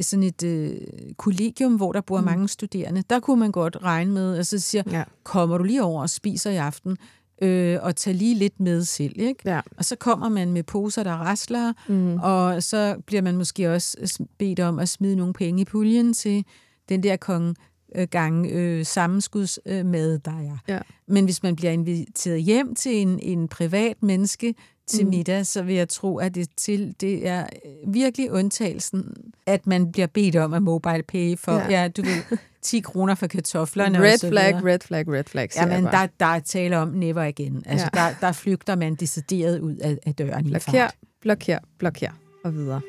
sådan 0.00 0.22
et 0.22 0.42
øh, 0.42 0.76
kollegium, 1.16 1.74
hvor 1.74 1.92
der 1.92 2.00
bor 2.00 2.18
mm. 2.18 2.24
mange 2.24 2.48
studerende. 2.48 3.02
Der 3.10 3.20
kunne 3.20 3.40
man 3.40 3.52
godt 3.52 3.76
regne 3.82 4.12
med, 4.12 4.36
altså 4.36 4.58
siger, 4.58 4.82
ja. 4.90 5.04
kommer 5.22 5.58
du 5.58 5.64
lige 5.64 5.82
over 5.82 6.02
og 6.02 6.10
spiser 6.10 6.50
i 6.50 6.56
aften, 6.56 6.96
øh, 7.42 7.78
og 7.82 7.96
tager 7.96 8.14
lige 8.14 8.34
lidt 8.34 8.60
med 8.60 8.84
selv. 8.84 9.12
Ikke? 9.16 9.40
Ja. 9.44 9.60
Og 9.76 9.84
så 9.84 9.96
kommer 9.96 10.28
man 10.28 10.52
med 10.52 10.62
poser, 10.62 11.02
der 11.02 11.12
rasler, 11.12 11.72
mm. 11.88 12.16
og 12.16 12.62
så 12.62 12.96
bliver 13.06 13.22
man 13.22 13.36
måske 13.36 13.72
også 13.72 14.24
bedt 14.38 14.60
om 14.60 14.78
at 14.78 14.88
smide 14.88 15.16
nogle 15.16 15.32
penge 15.32 15.62
i 15.62 15.64
puljen 15.64 16.14
til 16.14 16.44
den 16.88 17.02
der 17.02 17.16
kong 17.16 17.56
øh, 17.94 18.08
gang 18.10 18.46
øh, 18.46 18.86
sammenskudsmad, 18.86 20.14
øh, 20.14 20.20
der. 20.24 20.58
Ja. 20.68 20.78
Men 21.06 21.24
hvis 21.24 21.42
man 21.42 21.56
bliver 21.56 21.72
inviteret 21.72 22.42
hjem 22.42 22.74
til 22.74 22.96
en, 22.96 23.18
en 23.18 23.48
privat 23.48 24.02
menneske 24.02 24.54
til 24.86 25.04
mm. 25.04 25.10
middag, 25.10 25.46
så 25.46 25.62
vil 25.62 25.74
jeg 25.74 25.88
tro, 25.88 26.18
at 26.18 26.34
det, 26.34 26.48
til, 26.56 26.94
det 27.00 27.28
er 27.28 27.46
virkelig 27.86 28.32
undtagelsen, 28.32 29.14
at 29.46 29.66
man 29.66 29.92
bliver 29.92 30.06
bedt 30.06 30.36
om 30.36 30.54
at 30.54 30.62
mobile 30.62 31.02
pay 31.02 31.38
for, 31.38 31.52
ja, 31.52 31.82
ja 31.82 31.88
du 31.88 32.02
ved, 32.02 32.38
10 32.62 32.80
kroner 32.80 33.14
for 33.14 33.26
kartoflerne. 33.26 34.00
Red 34.00 34.12
og 34.12 34.18
så 34.18 34.28
flag, 34.28 34.54
videre. 34.54 34.72
red 34.72 34.78
flag, 34.80 35.08
red 35.08 35.24
flag. 35.24 35.48
Ja, 35.56 35.66
men 35.66 35.84
der, 35.84 36.06
der 36.20 36.26
er 36.26 36.40
tale 36.40 36.78
om 36.78 36.88
never 36.88 37.22
again. 37.22 37.62
Altså, 37.66 37.88
ja. 37.94 38.00
der, 38.00 38.14
der 38.20 38.32
flygter 38.32 38.76
man 38.76 38.94
decideret 38.94 39.60
ud 39.60 39.76
af, 39.76 39.98
af 40.06 40.14
døren 40.14 40.46
blokér, 40.46 40.56
i 40.56 40.60
fart. 40.60 40.94
Blokér, 41.26 41.58
blokér 41.84 42.12
og 42.44 42.54
videre. 42.54 42.80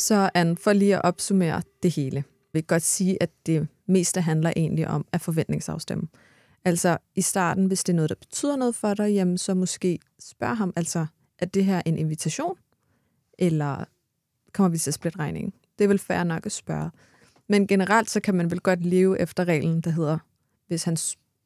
Så 0.00 0.30
Anne, 0.34 0.56
for 0.56 0.72
lige 0.72 0.96
at 0.96 1.02
opsummere 1.04 1.62
det 1.82 1.90
hele, 1.90 2.24
vil 2.52 2.64
godt 2.64 2.82
sige, 2.82 3.22
at 3.22 3.30
det 3.46 3.68
meste 3.86 4.20
handler 4.20 4.52
egentlig 4.56 4.88
om 4.88 5.06
at 5.12 5.20
forventningsafstemme. 5.20 6.08
Altså 6.64 6.98
i 7.14 7.20
starten, 7.20 7.66
hvis 7.66 7.84
det 7.84 7.92
er 7.92 7.96
noget, 7.96 8.08
der 8.08 8.14
betyder 8.14 8.56
noget 8.56 8.74
for 8.74 8.94
dig, 8.94 9.12
jamen 9.12 9.38
så 9.38 9.54
måske 9.54 9.98
spørg 10.18 10.56
ham, 10.56 10.72
altså, 10.76 11.06
er 11.38 11.46
det 11.46 11.64
her 11.64 11.82
en 11.86 11.98
invitation? 11.98 12.56
Eller 13.38 13.84
kommer 14.52 14.68
vi 14.68 14.78
til 14.78 14.90
at 14.90 14.94
splitte 14.94 15.18
regningen? 15.18 15.52
Det 15.78 15.84
er 15.84 15.88
vel 15.88 15.98
fair 15.98 16.24
nok 16.24 16.46
at 16.46 16.52
spørge. 16.52 16.90
Men 17.48 17.66
generelt, 17.66 18.10
så 18.10 18.20
kan 18.20 18.34
man 18.34 18.50
vel 18.50 18.60
godt 18.60 18.84
leve 18.84 19.20
efter 19.20 19.44
reglen, 19.44 19.80
der 19.80 19.90
hedder, 19.90 20.18
hvis 20.68 20.84
han 20.84 20.96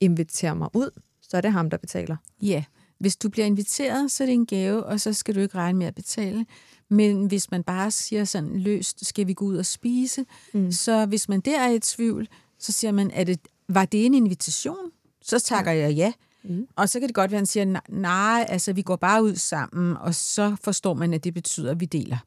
inviterer 0.01 0.55
mig 0.55 0.69
ud, 0.75 0.91
så 1.23 1.37
er 1.37 1.41
det 1.41 1.53
ham, 1.53 1.71
der 1.71 1.77
betaler. 1.77 2.17
Ja, 2.43 2.65
hvis 2.99 3.17
du 3.17 3.29
bliver 3.29 3.47
inviteret, 3.47 4.11
så 4.11 4.25
er 4.25 4.27
det 4.27 4.35
en 4.35 4.47
gave, 4.47 4.85
og 4.85 5.01
så 5.01 5.13
skal 5.13 5.35
du 5.35 5.41
ikke 5.41 5.55
regne 5.59 5.79
med 5.79 5.87
at 5.87 5.95
betale. 5.95 6.47
Men 6.91 7.27
hvis 7.27 7.51
man 7.51 7.63
bare 7.63 7.91
siger 7.91 8.25
sådan 8.25 8.59
løst, 8.59 9.07
skal 9.07 9.27
vi 9.27 9.35
gå 9.35 9.45
ud 9.45 9.57
og 9.57 9.67
spise, 9.67 10.25
mm. 10.55 10.73
så 10.73 11.07
hvis 11.07 11.29
man 11.29 11.41
der 11.41 11.61
er 11.61 11.71
i 11.71 11.79
tvivl, 11.79 12.29
så 12.59 12.73
siger 12.73 12.93
man, 12.93 13.11
er 13.11 13.25
det, 13.25 13.39
var 13.69 13.85
det 13.85 14.07
en 14.07 14.15
invitation? 14.15 14.91
Så 15.23 15.39
takker 15.41 15.73
jeg 15.73 15.93
ja. 15.95 16.13
Mm. 16.45 16.67
Og 16.77 16.89
så 16.89 17.01
kan 17.01 17.09
det 17.09 17.15
godt 17.15 17.31
være, 17.31 17.37
at 17.37 17.41
han 17.41 17.47
siger, 17.47 17.81
"Nej, 17.89 18.47
altså 18.49 18.73
vi 18.73 18.83
går 18.83 18.97
bare 18.97 19.23
ud 19.23 19.35
sammen, 19.35 19.97
og 19.97 20.15
så 20.15 20.57
forstår 20.65 20.95
man, 20.95 21.15
at 21.15 21.25
det 21.25 21.35
betyder, 21.35 21.71
at 21.71 21.81
vi 21.81 21.87
deler. 21.87 22.19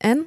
Anne, 0.00 0.24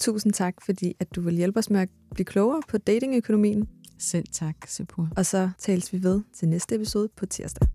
tusind 0.00 0.32
tak, 0.32 0.54
fordi 0.64 0.94
at 1.00 1.14
du 1.14 1.20
vil 1.20 1.34
hjælpe 1.34 1.58
os 1.58 1.70
med 1.70 1.80
at 1.80 1.88
blive 2.14 2.24
klogere 2.24 2.62
på 2.68 2.78
datingøkonomien. 2.78 3.68
Selv 3.98 4.24
tak, 4.32 4.56
Sepur. 4.66 5.08
Og 5.16 5.26
så 5.26 5.50
tales 5.58 5.92
vi 5.92 6.02
ved 6.02 6.20
til 6.34 6.48
næste 6.48 6.74
episode 6.74 7.08
på 7.16 7.26
tirsdag. 7.26 7.68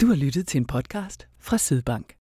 Du 0.00 0.06
har 0.06 0.14
lyttet 0.14 0.46
til 0.46 0.58
en 0.58 0.64
podcast 0.64 1.28
fra 1.38 1.58
Sydbank. 1.58 2.14